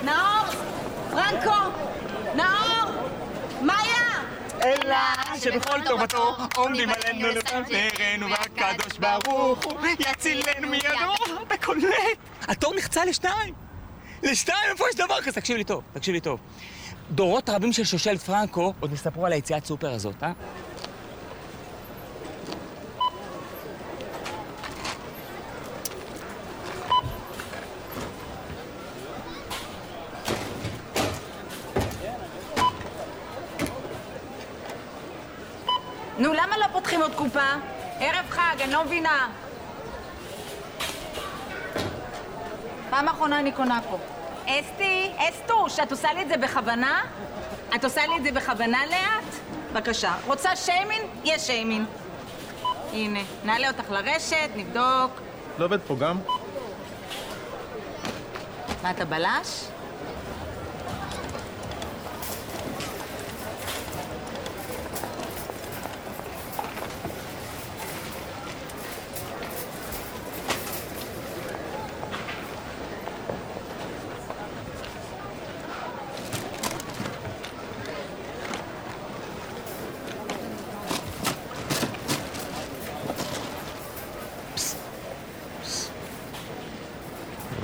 נאור! 0.04 0.48
פרנקו! 1.12 1.62
נאור! 2.36 3.08
מאיה! 3.62 4.22
אלא 4.64 4.96
שבכל 5.46 5.80
טובתו 5.86 6.36
עומדים 6.56 6.89
עלינו 6.89 7.28
לפארנו 7.28 8.30
והקדוש 8.30 8.98
ברוך 9.00 9.66
הוא 9.66 9.80
יצילנו 10.00 10.68
מידו. 10.68 10.88
אתה 11.48 11.58
קולט? 11.66 12.18
התור 12.41 12.74
נחצה 12.76 13.06
לשתיים. 13.06 13.54
לשתיים, 14.24 14.72
איפה 14.72 14.86
יש 14.89 14.96
דבר 14.96 15.22
כזה? 15.22 15.41
תקשיב 15.41 15.58
לי 15.58 15.64
טוב, 15.64 15.84
תקשיב 15.93 16.14
לי 16.14 16.22
טוב. 16.22 16.39
דורות 17.12 17.50
רבים 17.50 17.74
של 17.74 17.84
שושלת 17.84 18.20
פרנקו 18.20 18.74
עוד 18.80 18.93
יספרו 18.93 19.26
על 19.26 19.32
היציאת 19.32 19.66
סופר 19.66 19.93
הזאת, 19.93 20.24
אה? 20.24 20.32
נו, 36.26 36.34
למה 36.34 36.57
לא 36.57 36.65
פותחים 36.73 37.01
עוד 37.01 37.15
קופה? 37.15 37.51
ערב 37.99 38.26
חג, 38.30 38.61
אני 38.61 38.71
לא 38.71 38.84
מבינה. 38.84 39.28
פעם 42.89 43.07
אחרונה 43.07 43.39
אני 43.39 43.51
קונה 43.51 43.80
פה. 43.89 43.97
אסתי, 44.45 45.11
אסתוש, 45.17 45.80
את 45.80 45.91
עושה 45.91 46.13
לי 46.13 46.21
את 46.21 46.28
זה 46.28 46.38
בכוונה? 46.38 47.01
את 47.76 47.84
עושה 47.84 48.07
לי 48.07 48.17
את 48.17 48.23
זה 48.23 48.32
בכוונה 48.32 48.86
לאט? 48.86 49.36
בבקשה. 49.71 50.13
רוצה 50.26 50.55
שיימין? 50.55 51.01
יש 51.23 51.41
שיימין. 51.41 51.86
הנה, 52.93 53.19
נעלה 53.43 53.67
אותך 53.67 53.91
לרשת, 53.91 54.49
נבדוק. 54.55 55.21
לא 55.57 55.65
עובד 55.65 55.80
פה 55.88 55.95
גם? 55.95 56.19
מה, 58.84 58.91
אתה 58.91 59.05
בלש? 59.05 59.65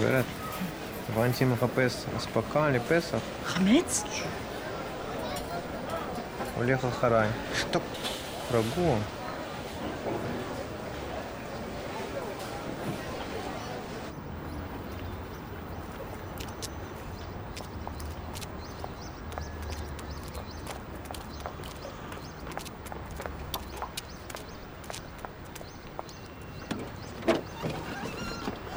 גברת, 0.01 0.25
הבנתי 1.31 1.45
מחפש 1.45 2.05
אספקה 2.17 2.69
לפסח. 2.69 3.17
חמץ? 3.45 4.03
הולך 6.55 6.85
אחריי. 6.85 7.29
טוב, 7.71 7.81
רגוע. 8.51 8.97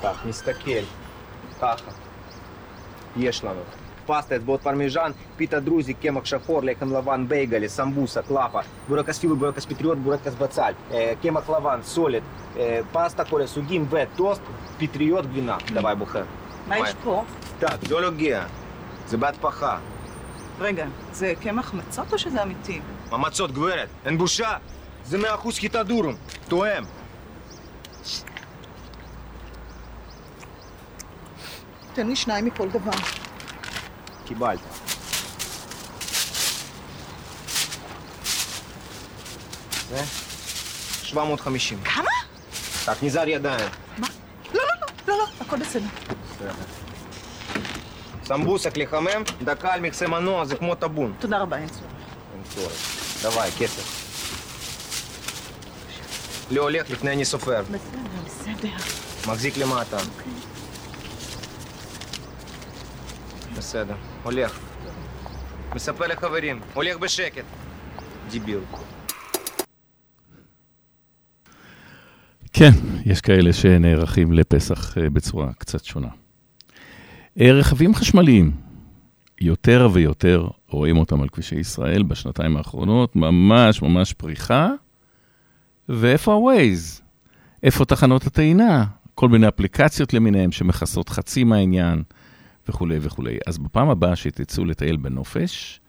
כך, 0.02 0.26
נסתכל. 0.26 1.03
יש 3.16 3.44
לנו. 3.44 3.60
פסטה, 4.06 4.36
אצבעות 4.36 4.62
פרמיז'ן, 4.62 5.10
פיתה 5.36 5.60
דרוזי, 5.60 5.94
קמח 5.94 6.24
שחור, 6.24 6.60
לחם 6.62 6.96
לבן, 6.96 7.28
בייגלי, 7.28 7.68
סמבוסה, 7.68 8.22
קלאפה, 8.22 8.58
בורקס 8.88 9.18
פיל, 9.18 9.32
בורקס 9.34 9.64
פטריות, 9.64 9.98
בורקס 9.98 10.34
בצל, 10.34 10.72
קמח 11.22 11.50
לבן, 11.50 11.78
סולת, 11.82 12.22
אה, 12.56 12.80
פסטה, 12.92 13.24
כל 13.24 13.42
הסוגים 13.42 13.86
וטוסט, 13.90 14.42
פטריות, 14.78 15.26
גבינה. 15.26 15.56
דווי 15.74 15.94
בוחר. 15.94 16.22
מה 16.68 16.78
יש 16.78 16.94
פה? 17.04 17.24
טק, 17.58 17.88
זה 17.88 18.00
לא 18.00 18.06
הגיע. 18.06 18.44
זה 19.06 19.16
בהטפחה. 19.16 19.78
רגע, 20.60 20.86
זה 21.12 21.32
קמח 21.40 21.74
מצות 21.74 22.12
או 22.12 22.18
שזה 22.18 22.42
אמיתי? 22.42 22.80
המצות, 23.10 23.52
גברת, 23.52 23.88
אין 24.06 24.18
בושה. 24.18 24.56
זה 25.04 25.18
מאה 25.18 25.34
אחוז 25.34 25.58
חיטה 25.58 25.82
דורום. 25.82 26.14
תואם. 26.48 26.84
תן 31.93 32.07
לי 32.07 32.15
שניים 32.15 32.45
מכל 32.45 32.69
דבר. 32.69 32.91
קיבלת. 34.25 34.59
זה 39.89 40.03
750. 41.03 41.79
כמה? 41.83 42.09
Так, 42.85 43.03
נזהר 43.03 43.27
ידיים. 43.27 43.69
לא, 43.99 44.07
לא, 44.53 44.61
לא, 44.63 44.87
לא, 45.07 45.17
לא, 45.17 45.25
הכל 45.41 45.57
בסדר. 45.57 45.87
סמבוסק 48.23 48.77
לחמם, 48.77 49.23
דקה 49.43 49.73
על 49.73 49.81
מכסה 49.81 50.07
מנוע, 50.07 50.45
זה 50.45 50.55
כמו 50.55 50.75
טאבון. 50.75 51.13
תודה 51.19 51.37
רבה, 51.37 51.57
אין 51.57 51.67
צורך. 51.67 51.83
אין 52.33 52.43
צורך. 52.55 52.73
דווי, 53.21 53.51
כסף. 53.59 54.09
לא 56.51 56.61
הולך 56.61 56.89
לפני 56.89 57.13
אני 57.13 57.25
סופר. 57.25 57.61
בסדר, 57.61 57.77
בסדר. 58.25 58.75
מחזיק 59.27 59.57
למטה. 59.57 59.97
בסדר, 63.56 63.94
הולך. 64.22 64.58
מספר 65.74 66.06
לחברים, 66.06 66.60
הולך 66.74 66.96
בשקט. 66.96 67.44
דיביל. 68.30 68.58
כן, 72.52 72.70
יש 73.04 73.20
כאלה 73.20 73.52
שנערכים 73.52 74.32
לפסח 74.32 74.98
אה, 74.98 75.10
בצורה 75.10 75.52
קצת 75.58 75.84
שונה. 75.84 76.08
אה, 77.40 77.52
רכבים 77.52 77.94
חשמליים, 77.94 78.50
יותר 79.40 79.88
ויותר 79.92 80.48
רואים 80.68 80.96
אותם 80.96 81.22
על 81.22 81.28
כבישי 81.28 81.56
ישראל 81.56 82.02
בשנתיים 82.02 82.56
האחרונות, 82.56 83.16
ממש 83.16 83.82
ממש 83.82 84.12
פריחה. 84.12 84.70
ואיפה 85.88 86.34
ה-Waze? 86.34 87.02
איפה 87.62 87.84
תחנות 87.84 88.26
הטעינה? 88.26 88.84
כל 89.14 89.28
מיני 89.28 89.48
אפליקציות 89.48 90.14
למיניהן 90.14 90.52
שמכסות 90.52 91.08
חצי 91.08 91.44
מהעניין 91.44 92.02
וכולי 92.68 92.98
וכולי. 93.00 93.38
אז 93.46 93.58
בפעם 93.58 93.88
הבאה 93.88 94.16
שתצאו 94.16 94.64
לטייל 94.64 94.96
בנופש 94.96 95.80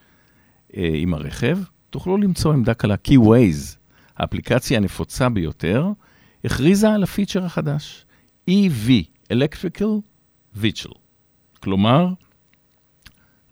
אה, 0.77 0.89
עם 0.93 1.13
הרכב, 1.13 1.57
תוכלו 1.89 2.17
למצוא 2.17 2.53
עמדה 2.53 2.73
קלה, 2.73 2.97
כי 2.97 3.17
Waze, 3.17 3.77
האפליקציה 4.17 4.77
הנפוצה 4.77 5.29
ביותר, 5.29 5.87
הכריזה 6.45 6.91
על 6.91 7.03
הפיצ'ר 7.03 7.45
החדש, 7.45 8.05
EV, 8.49 8.91
Electrical 9.33 10.01
Vehicle. 10.61 10.97
כלומר, 11.59 12.07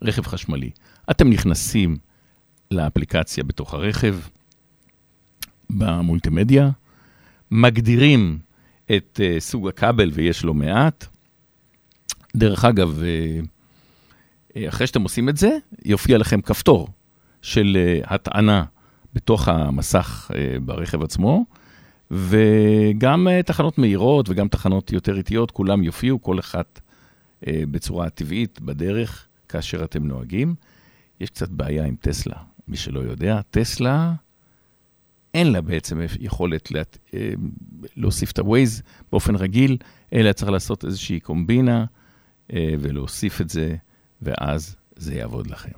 רכב 0.02 0.26
חשמלי. 0.26 0.70
אתם 1.10 1.30
נכנסים 1.30 1.96
לאפליקציה 2.70 3.44
בתוך 3.44 3.74
הרכב, 3.74 4.16
במולטימדיה, 5.70 6.70
מגדירים 7.50 8.38
את 8.96 9.20
uh, 9.22 9.40
סוג 9.40 9.68
הכבל, 9.68 10.10
ויש 10.14 10.44
לו 10.44 10.54
מעט. 10.54 11.06
דרך 12.36 12.64
אגב, 12.64 13.00
uh, 13.00 14.58
אחרי 14.68 14.86
שאתם 14.86 15.02
עושים 15.02 15.28
את 15.28 15.36
זה, 15.36 15.58
יופיע 15.84 16.18
לכם 16.18 16.40
כפתור 16.40 16.88
של 17.42 17.76
uh, 18.02 18.06
הטענה 18.14 18.64
בתוך 19.14 19.48
המסך 19.48 20.30
ברכב 20.62 21.02
עצמו, 21.02 21.44
וגם 22.10 23.28
תחנות 23.46 23.78
מהירות 23.78 24.28
וגם 24.28 24.48
תחנות 24.48 24.92
יותר 24.92 25.16
איטיות, 25.16 25.50
כולם 25.50 25.82
יופיעו, 25.82 26.22
כל 26.22 26.38
אחת 26.38 26.80
בצורה 27.48 28.10
טבעית 28.10 28.60
בדרך 28.60 29.26
כאשר 29.48 29.84
אתם 29.84 30.06
נוהגים. 30.06 30.54
יש 31.20 31.30
קצת 31.30 31.48
בעיה 31.48 31.84
עם 31.84 31.96
טסלה, 32.00 32.36
מי 32.68 32.76
שלא 32.76 33.00
יודע, 33.00 33.40
טסלה... 33.50 34.12
אין 35.34 35.52
לה 35.52 35.60
בעצם 35.60 36.00
יכולת 36.20 36.70
לה, 36.70 36.82
להוסיף 37.96 38.32
את 38.32 38.38
ה-Waze 38.38 38.82
באופן 39.12 39.36
רגיל, 39.36 39.76
אלא 40.12 40.32
צריך 40.32 40.50
לעשות 40.50 40.84
איזושהי 40.84 41.20
קומבינה 41.20 41.84
אה, 42.52 42.74
ולהוסיף 42.80 43.40
את 43.40 43.50
זה, 43.50 43.76
ואז 44.22 44.76
זה 44.96 45.14
יעבוד 45.14 45.46
לכם. 45.46 45.70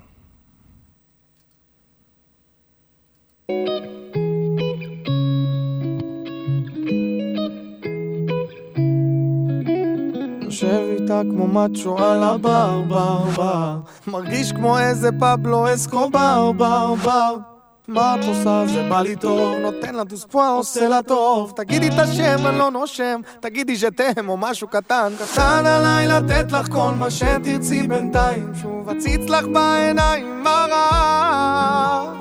יושב 10.41 10.81
איתה 10.99 11.21
כמו 11.31 11.47
מאצ'ו 11.47 11.97
על 11.99 12.23
הבר, 12.23 12.81
בר, 12.87 13.23
בר 13.35 13.79
מרגיש 14.07 14.51
כמו 14.51 14.79
איזה 14.79 15.09
פבלו 15.19 15.73
אסקו 15.73 16.09
בר 16.09 16.51
בר, 16.51 16.95
בר 16.95 17.56
מה 17.87 18.15
את 18.15 18.25
עושה? 18.25 18.63
זה 18.67 18.89
בא 18.89 19.01
לי 19.01 19.15
טוב, 19.15 19.55
נותן 19.61 19.95
לה 19.95 20.03
דוספואה, 20.03 20.49
עושה 20.49 20.87
לה 20.87 21.01
טוב. 21.01 21.53
תגידי 21.55 21.87
את 21.87 21.99
השם, 21.99 22.47
אני 22.47 22.57
לא 22.57 22.71
נושם, 22.71 23.21
תגידי 23.39 23.75
שתם 23.75 24.29
או 24.29 24.37
משהו 24.37 24.67
קטן. 24.67 25.13
קטן 25.19 25.65
עליי 25.65 26.07
לתת 26.07 26.51
לך 26.51 26.71
כל 26.71 26.91
מה 26.99 27.11
שתרצי 27.11 27.87
בינתיים, 27.87 28.51
שוב 28.61 28.89
אציץ 28.89 29.29
לך 29.29 29.45
בעיניים, 29.53 30.43
מראה. 30.43 32.13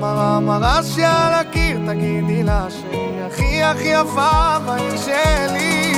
מראה, 0.00 0.40
מראה 0.40 0.82
שעל 0.82 1.34
הקיר, 1.34 1.78
תגידי 1.86 2.42
לה 2.42 2.66
שהיא 2.70 3.22
הכי 3.26 3.62
הכי 3.62 3.88
יפה 3.88 4.58
בעיר 4.66 4.96
שלי. 4.96 5.92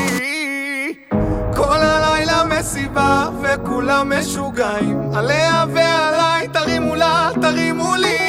כל 1.56 1.78
הלילה 1.78 2.44
מסיבה 2.44 3.28
וכולם 3.42 4.12
משוגעים 4.18 5.00
עליה 5.14 5.64
ועליי 5.74 6.48
תרימו 6.48 6.94
לה, 6.94 7.30
תרימו 7.40 7.94
לי 7.94 8.23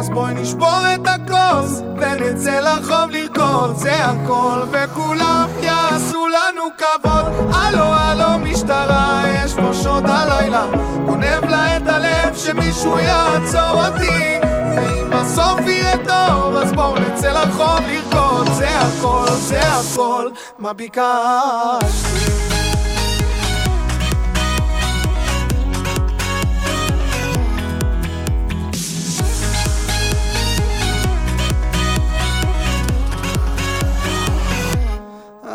אז 0.00 0.10
בואי 0.10 0.34
נשבור 0.34 0.80
את 0.94 1.06
הכוס 1.06 1.82
ונצא 1.96 2.60
לרחוב 2.60 3.10
לרקוד. 3.10 3.76
זה 3.76 4.04
הכל 4.04 4.58
וכולם 4.70 5.48
יעשו 5.62 6.26
לנו 6.28 6.62
כבוד. 6.78 7.54
הלו 7.54 7.84
הלו 7.84 8.38
משטרה 8.38 9.22
יש 9.34 9.54
פה 9.54 9.74
שוד 9.82 10.04
הלילה. 10.06 10.66
גונב 11.06 11.44
לה 11.48 11.76
את 11.76 11.82
הלב 11.86 12.36
שמישהו 12.36 12.98
יעצור 12.98 13.86
אותי. 13.86 14.38
ואם 14.76 15.10
בסוף 15.10 15.60
יהיה 15.66 15.96
טוב 15.96 16.56
אז 16.56 16.72
בואו 16.72 16.94
נצא 16.98 17.32
לרחוב 17.32 17.80
לרקוד. 17.86 18.46
זה 18.52 18.68
הכל 18.68 19.26
זה 19.30 19.60
הכל 19.60 20.28
מה 20.58 20.72
ביקשתי 20.72 22.49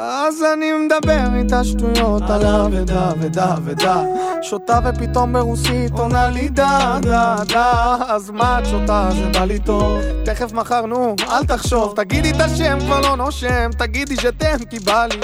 אז 0.08 0.44
אני 0.54 0.74
מדבר 0.74 1.36
איתה 1.36 1.64
שטויות 1.64 2.24
על 2.30 2.46
אבדה 2.46 3.12
ודה 3.20 3.56
ודה. 3.66 4.04
שותה 4.42 4.80
ופתאום 4.86 5.34
ברוסית 5.34 5.92
עונה 5.92 6.28
לי 6.28 6.50
דה 6.50 6.98
דה 7.02 7.36
דה. 7.48 7.96
אז 8.08 8.30
מה 8.30 8.60
את 8.60 8.66
שותה? 8.66 9.10
זה 9.12 9.40
בא 9.40 9.46
לי 9.46 9.60
טוב. 9.60 10.00
תכף 10.26 10.52
מחר 10.54 10.86
נו 10.86 11.16
אל 11.30 11.46
תחשוב. 11.46 11.94
תגידי 11.96 12.32
את 12.32 12.42
השם 12.42 12.78
כבר 12.80 13.02
לא 13.02 13.16
נושם. 13.16 13.70
תגידי 13.78 14.16
שתם 14.16 14.66
כי 14.70 14.80
בא 14.80 15.06
לי. 15.06 15.20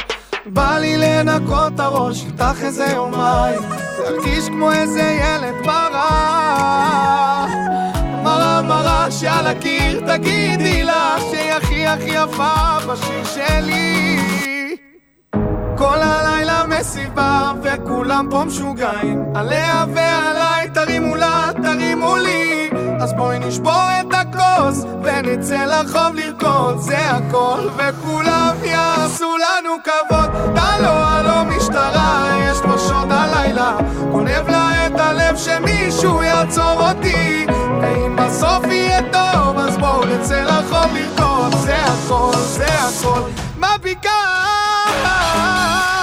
בא 0.45 0.77
לי 0.77 0.97
לנקות 0.97 1.79
הראש 1.79 2.25
איתך 2.25 2.63
איזה 2.63 2.86
יומיים. 2.86 3.61
להרגיש 3.99 4.47
כמו 4.47 4.71
איזה 4.71 5.17
ילד 5.21 5.65
ברע 5.65 7.45
מראה 8.23 8.61
מראה 8.61 9.11
שעל 9.11 9.47
הקיר. 9.47 10.03
תגידי 10.07 10.84
לך 10.84 11.21
שהיא 11.32 11.51
הכי 11.51 11.88
הכי 11.88 12.09
יפה 12.09 12.77
בשיר 12.88 13.25
שלי 13.25 14.40
כל 15.78 15.97
הלילה 16.01 16.63
מסיבה 16.67 17.51
וכולם 17.63 18.28
פה 18.32 18.43
משוגעים. 18.43 19.24
עליה 19.36 19.86
ועליי 19.93 20.69
תרימו 20.74 21.15
לה, 21.15 21.49
תרימו 21.63 22.17
לי. 22.17 22.69
אז 23.01 23.13
בואי 23.13 23.39
נשבור 23.39 23.88
את 24.01 24.13
הכוס 24.13 24.86
ונצא 25.03 25.65
לרחוב 25.65 26.15
לרקוד. 26.15 26.78
זה 26.78 26.97
הכל 26.97 27.69
וכולם 27.78 28.55
יעשו 28.63 29.38
לנו 29.38 29.69
כבוד. 29.84 30.30
הלו 30.55 30.89
הלו 30.89 31.45
משטרה 31.45 32.38
יש 32.51 32.57
פה 32.61 32.78
שוד 32.78 33.11
הלילה. 33.11 33.78
גונב 34.11 34.49
לה 34.49 34.88
את 34.88 34.99
הלב 34.99 35.38
שמישהו 35.38 36.24
יעצור 36.24 36.89
אותי. 36.89 37.45
ואם 37.82 38.15
בסוף 38.15 38.65
יהיה 38.65 39.01
טוב 39.11 39.57
אז 39.57 39.78
בואו 39.78 40.05
נצא 40.05 40.43
לרחוב 40.43 40.95
לרקוד. 40.95 41.53
זה 41.53 41.76
הכל 41.76 42.38
זה 42.38 42.65
הכל. 42.65 43.22
מה 43.57 43.76
ביקשתי? 43.82 44.70
אז 44.89 46.00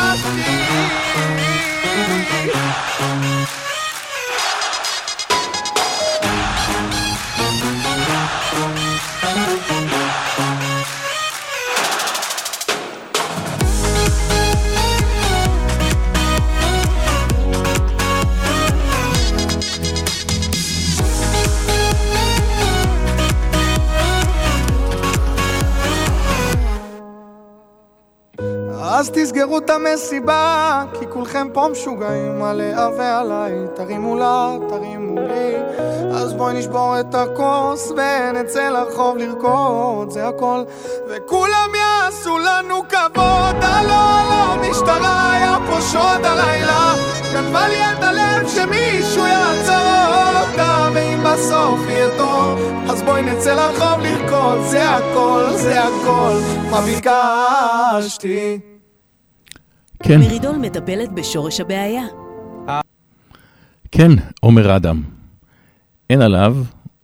תסגרו 29.23 29.59
את 29.59 29.71
המסיבה, 29.71 30.85
כי 30.99 31.07
כולכם 31.11 31.49
פה 31.53 31.69
משוגעים 31.73 32.43
עליה 32.43 32.89
ועליי. 32.99 33.53
תרימו 33.75 34.16
לה, 34.16 34.57
תרימו 34.69 35.21
לי, 35.21 35.55
אז 36.14 36.35
בואי 36.35 36.55
נשבור 36.55 37.01
את 37.01 37.14
הכוס 37.14 37.93
ונצא 37.97 38.69
לרחוב 38.69 39.16
לרקוד, 39.16 40.11
זה 40.11 40.29
הכל. 40.29 40.62
וכולם 41.09 41.71
יעשו 41.75 42.39
לנו 42.39 42.75
כבוד, 42.89 43.57
הלו 43.62 43.93
הלו, 43.93 44.71
משטרה, 44.71 45.33
היה 45.33 45.57
פה 45.66 45.81
שוד 45.81 46.25
הלילה. 46.25 46.95
גנבה 47.33 47.69
לי 47.69 47.93
את 47.93 48.03
הלב 48.03 48.49
שמישהו 48.49 49.27
יעצור 49.27 50.41
אותה, 50.41 50.89
ואם 50.95 51.25
בסוף 51.25 51.81
יהיה 51.89 52.09
טוב, 52.19 52.59
אז 52.91 53.03
בואי 53.03 53.23
נצא 53.23 53.55
לרחוב 53.55 54.01
לרקוד, 54.01 54.59
זה 54.66 54.91
הכל, 54.91 55.45
זה 55.51 55.83
הכל, 55.85 56.41
מה 56.71 56.81
ביקשתי? 56.81 58.59
כן. 60.03 60.20
מרידול 60.20 60.57
מטפלת 60.57 61.12
בשורש 61.12 61.61
הבעיה. 61.61 62.03
כן, 63.90 64.11
עומר 64.40 64.76
אדם. 64.76 65.03
אין 66.11 66.22
עליו, 66.22 66.57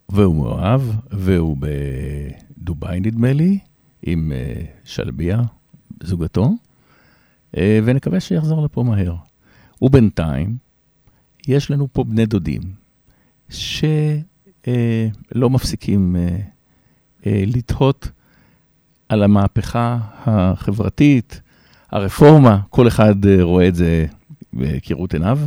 והוא 0.09 0.37
מאוהב, 0.37 0.81
והוא 1.11 1.57
בדובאי 1.61 3.01
נדמה 3.01 3.33
לי, 3.33 3.59
עם 4.03 4.33
uh, 4.33 4.67
שלביה, 4.85 5.41
זוגתו, 6.03 6.51
uh, 7.53 7.59
ונקווה 7.85 8.21
שיחזור 8.21 8.65
לפה 8.65 8.83
מהר. 8.83 9.15
ובינתיים, 9.83 10.57
יש 11.49 11.71
לנו 11.71 11.89
פה 11.93 12.05
בני 12.05 12.27
דודים, 12.27 12.63
שלא 13.49 13.87
uh, 14.67 15.49
מפסיקים 15.49 16.17
לתהות 17.27 18.09
על 19.09 19.23
המהפכה 19.23 19.99
החברתית, 20.27 21.41
הרפורמה, 21.95 22.59
כל 22.71 22.89
אחד 22.89 23.25
uh, 23.25 23.43
רואה 23.43 23.69
את 23.69 23.75
זה 23.75 24.07
בכראות 24.53 25.13
עיניו, 25.15 25.39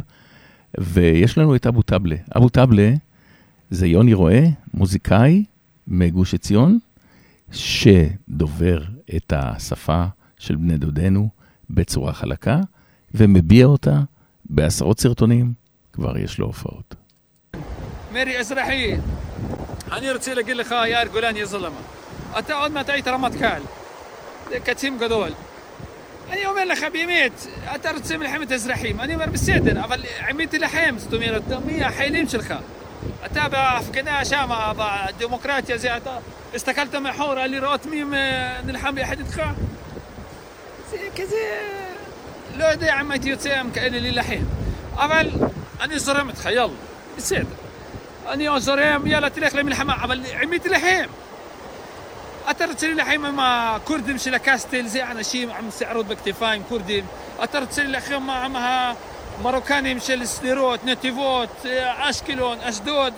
ויש 0.77 1.37
לנו 1.37 1.55
את 1.55 1.67
אבו 1.67 1.81
טבלה. 1.81 2.15
אבו 2.37 2.49
טבלה 2.49 2.93
זה 3.69 3.87
יוני 3.87 4.13
רואה, 4.13 4.45
מוזיקאי 4.73 5.43
מגוש 5.87 6.33
עציון, 6.33 6.79
שדובר 7.51 8.83
את 9.15 9.33
השפה 9.35 10.05
של 10.39 10.55
בני 10.55 10.77
דודינו 10.77 11.29
בצורה 11.69 12.13
חלקה, 12.13 12.59
ומביע 13.13 13.65
אותה 13.65 14.01
בעשרות 14.45 14.99
סרטונים, 14.99 15.53
כבר 15.93 16.17
יש 16.17 16.39
לו 16.39 16.45
הופעות. 16.45 16.95
מרי 18.13 18.39
אזרחי, 18.39 18.95
אני 19.91 20.11
רוצה 20.11 20.33
להגיד 20.33 20.57
לך, 20.57 20.71
יאיר 20.71 21.07
גולן, 21.11 21.35
יא 21.35 21.45
זלמה, 21.45 21.79
אתה 22.39 22.53
עוד 22.53 22.71
מעט 22.71 22.89
היית 22.89 23.07
רמטכ"ל, 23.07 23.61
קצין 24.63 24.97
גדול. 24.97 25.29
אני 26.30 26.45
אומר 26.45 26.65
לך 26.65 26.86
באמת, 26.93 27.47
אתה 27.75 27.91
רוצה 27.91 28.17
מלחמת 28.17 28.51
אזרחים, 28.51 28.99
אני 28.99 29.13
אומר 29.13 29.25
בסדר, 29.25 29.84
אבל 29.84 30.03
עם 30.30 30.38
מי 30.38 30.47
תילחם? 30.47 30.95
זאת 30.97 31.13
אומרת, 31.13 31.43
מי 31.65 31.84
החיילים 31.84 32.30
שלך? 32.30 32.53
אתה 33.25 33.49
בהפגנה 33.49 34.25
שם, 34.25 34.49
בדמוקרטיה 34.78 35.78
זה, 35.78 35.97
אתה 35.97 36.17
הסתכלת 36.55 36.95
מאחורה 36.95 37.47
לראות 37.47 37.86
מי 37.86 38.03
נלחם 38.65 38.95
ביחד 38.95 39.19
איתך? 39.19 39.41
זה 40.91 40.97
כזה... 41.15 41.38
לא 42.55 42.65
יודע 42.65 43.01
אם 43.01 43.11
הייתי 43.11 43.30
יוצא 43.30 43.59
עם 43.59 43.71
כאלה 43.71 43.99
להילחם. 43.99 44.43
אבל 44.95 45.30
אני 45.82 45.99
זורם 45.99 46.30
איתך, 46.30 46.45
יאללה, 46.45 46.73
בסדר. 47.17 47.41
אני 48.28 48.47
זורם, 48.57 49.07
יאללה, 49.07 49.30
תלך 49.30 49.55
למלחמה, 49.55 49.95
אבל 50.03 50.21
רוצה 52.47 52.87
להילחם 52.87 53.25
עם 53.25 53.39
הכורדים 53.39 54.17
של 54.17 54.33
הקסטל, 54.33 54.87
זה 54.87 55.11
אנשים 55.11 55.49
עם 55.49 55.69
שערות 55.79 56.07
בכתפיים, 56.07 56.63
כורדים. 56.69 57.05
אתה 57.43 57.59
רוצה 57.59 57.83
להילחם 57.83 58.29
עם 58.29 58.55
המרוקנים 58.55 59.99
של 59.99 60.25
שדרות, 60.25 60.85
נתיבות, 60.85 61.65
אשקלון, 61.97 62.57
אשדוד. 62.61 63.13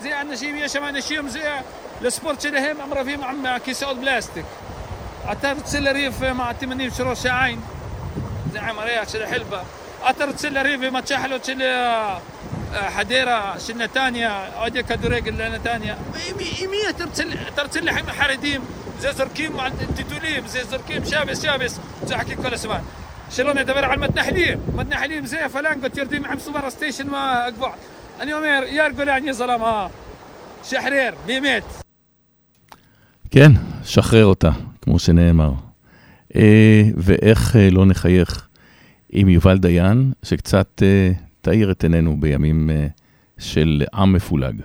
זה 0.00 0.20
אנשים, 0.20 0.56
יש 0.56 0.72
שם 0.72 0.84
אנשים, 0.84 1.28
זה 1.28 1.56
לספורט 2.00 2.40
שלהם, 2.40 2.80
הם 2.80 2.94
רבים 2.94 3.22
עם 3.24 3.44
כיסאות 3.64 3.96
פלסטיק. 4.00 4.44
אתה 5.32 5.52
רוצה 5.52 5.80
לריב 5.80 6.24
עם 6.24 6.40
התימנים 6.40 6.90
של 6.90 7.08
ראש 7.08 7.26
העין? 7.26 7.60
זה 8.52 8.60
עם 8.60 8.78
הריח 8.78 9.08
של 9.08 9.22
החלבה. 9.22 9.60
אתה 10.10 10.24
רוצה 10.24 10.50
לריב 10.50 10.82
עם 10.82 10.96
הצ'חלות 10.96 11.44
של 11.44 11.62
חדרה, 12.96 13.54
של 13.60 13.74
נתניה, 13.74 14.44
אוהדי 14.56 14.84
כדורגל 14.84 15.32
לנתניה. 15.44 15.94
עם 16.28 16.36
מי- 16.36 16.52
עם 16.64 16.70
מי 16.70 16.76
אתה 16.90 17.04
רוצה- 17.04 17.22
אתה 17.54 17.62
רוצה 17.62 17.80
להילחם 17.80 17.98
עם 18.04 18.08
החרדים? 18.08 18.60
זה 18.98 19.12
זורקים 19.12 19.60
על 19.60 19.70
טיטולים, 19.96 20.46
זה 20.46 20.64
זורקים 20.64 21.04
שבס, 21.04 21.42
שבס, 21.42 21.78
צוחקים 22.04 22.42
כל 22.42 22.54
הזמן. 22.54 22.78
שלא 23.30 23.54
נדבר 23.54 23.78
על 23.84 23.98
מתנחלים, 23.98 24.58
מתנחלים 24.74 25.26
זה 25.26 25.38
פלנגות 25.52 25.96
יורדים 25.96 26.24
עם 26.24 26.38
סובר 26.38 26.70
סטיישן 26.70 27.08
מהגבוה. 27.08 27.70
אני 28.20 28.32
אומר, 28.32 28.60
יאר 28.66 28.90
גולן, 28.96 29.24
יא 29.24 29.32
זלמה, 29.32 29.86
שחרר, 30.64 31.10
באמת. 31.26 31.62
כן, 33.30 33.52
שחרר 33.84 34.24
אותה, 34.24 34.50
כמו 34.82 34.98
שנאמר. 34.98 35.52
אה, 36.36 36.82
ואיך 36.96 37.56
אה, 37.56 37.68
לא 37.70 37.86
נחייך 37.86 38.48
עם 39.10 39.28
יובל 39.28 39.58
דיין, 39.58 40.12
שקצת 40.22 40.82
אה, 40.82 41.10
תאיר 41.40 41.70
את 41.70 41.82
עינינו 41.82 42.20
בימים 42.20 42.70
אה, 42.70 42.86
של 43.38 43.82
עם 43.94 44.12
מפולג. 44.12 44.60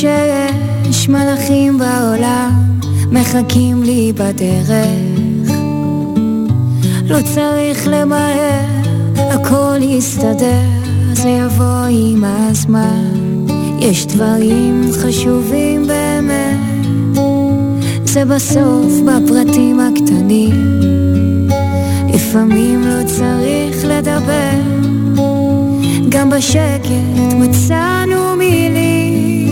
שיש 0.00 1.08
מלאכים 1.08 1.78
בעולם 1.78 2.78
מחכים 3.12 3.82
לי 3.82 4.12
בדרך 4.12 4.70
לא 7.04 7.18
צריך 7.34 7.88
למהר, 7.88 8.66
הכל 9.16 9.76
יסתדר, 9.80 10.62
זה 11.12 11.28
יבוא 11.28 11.84
עם 11.90 12.24
הזמן 12.24 13.14
יש 13.80 14.06
דברים 14.06 14.82
חשובים 15.02 15.86
באמת 15.86 15.99
זה 18.12 18.24
בסוף 18.24 18.92
בפרטים 19.06 19.80
הקטנים. 19.80 20.78
לפעמים 22.14 22.82
לא 22.82 23.06
צריך 23.06 23.84
לדבר 23.84 24.60
גם 26.08 26.30
בשקט 26.30 26.90
מצאנו 27.34 28.36
מילים. 28.36 29.46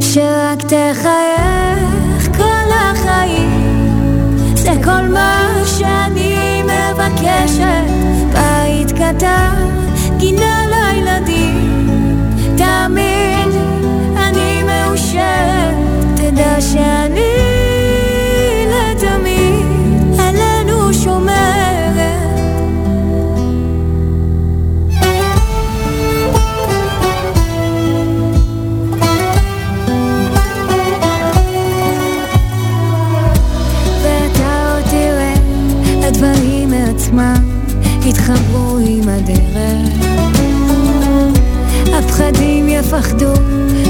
שרק 0.00 0.62
תחייך 0.62 2.36
כל 2.36 2.70
החיים 2.72 4.36
זה 4.54 4.72
כל 4.84 5.08
מה 5.12 5.48
שאני 5.64 6.62
מבקשת. 6.62 7.88
בית 8.32 8.92
קטן, 8.92 9.54
גינה 10.18 10.62
לילדים 10.70 11.68
לי, 12.58 13.62
אני 14.16 14.62
מאושרת 14.62 15.57
תדע 16.38 16.60
שאני 16.60 17.34
לתמיד 18.68 19.66
עלינו 20.18 20.94
שומרת 20.94 22.40
ואתה 34.02 34.74
עוד 34.74 34.84
תראה, 34.90 35.34
הדברים 36.08 36.70
מעצמם 36.70 37.42
יתחברו 38.06 38.78
עם 38.86 39.08
הדרך. 39.08 40.08
הפחדים 41.94 42.68
יפחדו 42.68 43.32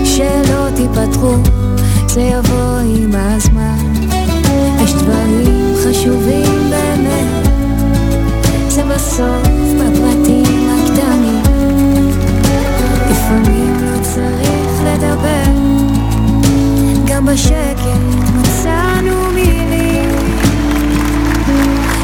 שלא 0.04 0.68
תיפתחו, 0.76 1.34
זה 2.08 2.20
יבוא 2.20 2.78
עם 2.96 3.10
הזמן. 3.14 3.92
יש 4.84 4.92
דברים 4.92 5.74
חשובים 5.84 6.70
באמת, 6.70 7.48
זה 8.68 8.84
בסוף 8.84 9.48
בפרטים 9.74 10.70
הקטנים. 10.70 11.42
לפעמים 13.10 13.76
לא 13.80 14.02
צריך 14.02 14.82
לדבר, 14.84 15.52
גם 17.06 17.26
בשקט 17.26 18.00
מצאנו 18.34 19.30
מילים 19.34 20.10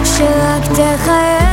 שרק 0.05 0.62
תחייך 0.72 1.43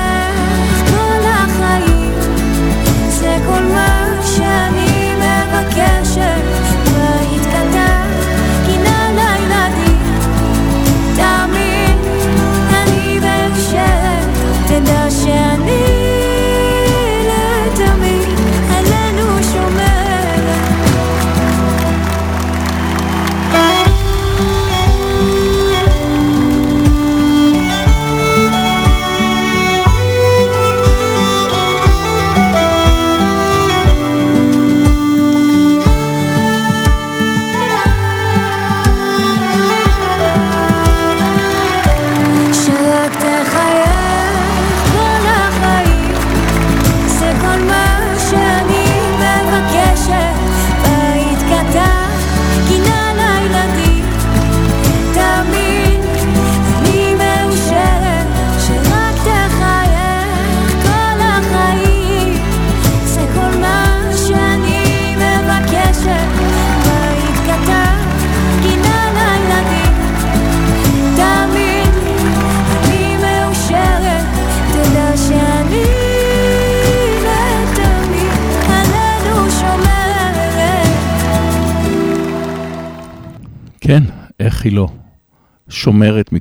share 15.11 15.40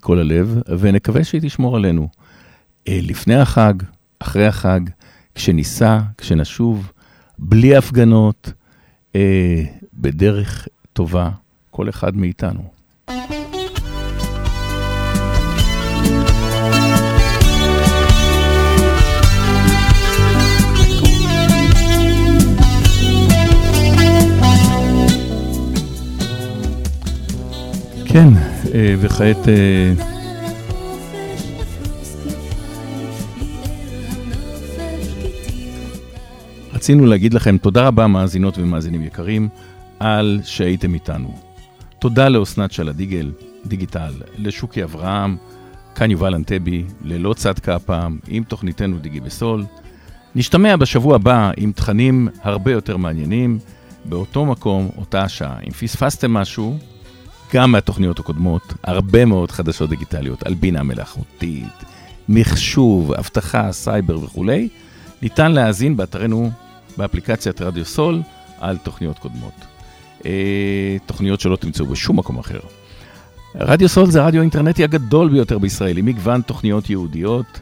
מכל 0.00 0.18
הלב, 0.18 0.58
ונקווה 0.78 1.24
שהיא 1.24 1.40
תשמור 1.40 1.76
עלינו. 1.76 2.08
אה, 2.88 2.98
לפני 3.02 3.34
החג, 3.34 3.74
אחרי 4.18 4.46
החג, 4.46 4.80
כשניסע, 5.34 5.98
כשנשוב, 6.18 6.92
בלי 7.38 7.76
הפגנות, 7.76 8.52
אה, 9.14 9.62
בדרך 9.94 10.68
טובה, 10.92 11.30
כל 11.70 11.88
אחד 11.88 12.16
מאיתנו. 12.16 12.62
כן, 28.12 28.28
אה, 28.74 28.94
וכעת 28.98 29.48
אה, 29.48 29.92
רצינו 36.72 37.06
להגיד 37.06 37.34
לכם 37.34 37.58
תודה 37.58 37.86
רבה, 37.86 38.06
מאזינות 38.06 38.58
ומאזינים 38.58 39.04
יקרים, 39.04 39.48
על 39.98 40.40
שהייתם 40.44 40.94
איתנו. 40.94 41.38
תודה 41.98 42.28
לאסנת 42.28 42.72
שלדיגל, 42.72 43.30
דיגיטל, 43.66 44.12
לשוקי 44.38 44.84
אברהם, 44.84 45.36
כאן 45.94 46.10
יובל 46.10 46.34
אנטבי, 46.34 46.84
ללא 47.04 47.34
צדקה 47.34 47.74
הפעם, 47.74 48.18
עם 48.28 48.44
תוכניתנו 48.44 48.98
דיגי 48.98 49.20
בסול. 49.20 49.64
נשתמע 50.34 50.76
בשבוע 50.76 51.14
הבא 51.14 51.50
עם 51.56 51.72
תכנים 51.72 52.28
הרבה 52.42 52.72
יותר 52.72 52.96
מעניינים, 52.96 53.58
באותו 54.04 54.46
מקום, 54.46 54.88
אותה 54.96 55.22
השעה. 55.22 55.56
אם 55.66 55.70
פספסתם 55.70 56.32
משהו, 56.32 56.78
גם 57.54 57.72
מהתוכניות 57.72 58.18
הקודמות, 58.18 58.74
הרבה 58.82 59.24
מאוד 59.24 59.50
חדשות 59.50 59.90
דיגיטליות 59.90 60.42
על 60.42 60.54
בינה 60.54 60.82
מלאכותית, 60.82 61.84
מחשוב, 62.28 63.12
אבטחה, 63.12 63.72
סייבר 63.72 64.24
וכולי, 64.24 64.68
ניתן 65.22 65.52
להאזין 65.52 65.96
באתרנו, 65.96 66.50
באפליקציית 66.96 67.62
רדיו 67.62 67.84
סול, 67.84 68.22
על 68.60 68.76
תוכניות 68.76 69.18
קודמות. 69.18 69.52
אה, 70.26 70.96
תוכניות 71.06 71.40
שלא 71.40 71.56
תמצאו 71.56 71.86
בשום 71.86 72.18
מקום 72.18 72.38
אחר. 72.38 72.60
רדיו 73.54 73.88
סול 73.88 74.10
זה 74.10 74.22
הרדיו 74.22 74.40
האינטרנטי 74.40 74.84
הגדול 74.84 75.28
ביותר 75.28 75.58
בישראל, 75.58 75.96
עם 75.96 76.06
מגוון 76.06 76.42
תוכניות 76.42 76.90
ייעודיות, 76.90 77.60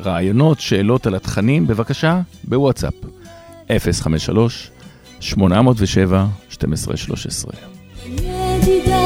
רעיונות, 0.00 0.60
שאלות 0.60 1.06
על 1.06 1.14
התכנים, 1.14 1.66
בבקשה, 1.66 2.20
בוואטסאפ, 2.44 2.94
053 3.78 4.70
807 5.20 6.26
1213. 6.50 7.52
ידידה 8.06 9.05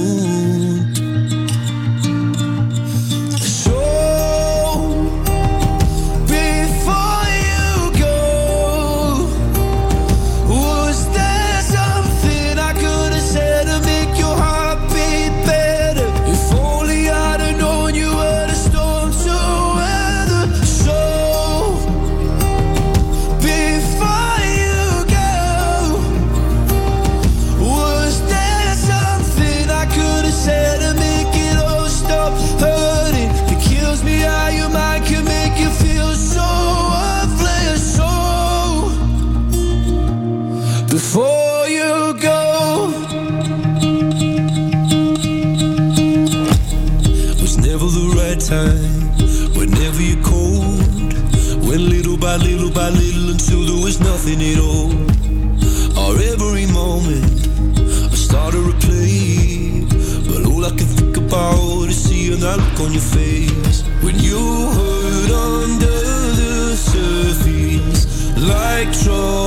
on 62.83 62.93
your 62.93 63.01
face. 63.01 63.83
When 64.01 64.17
you 64.19 64.39
hurt 64.77 65.31
under 65.31 66.01
the 66.41 66.75
surface 66.75 68.03
Like 68.37 68.91
trouble 69.03 69.40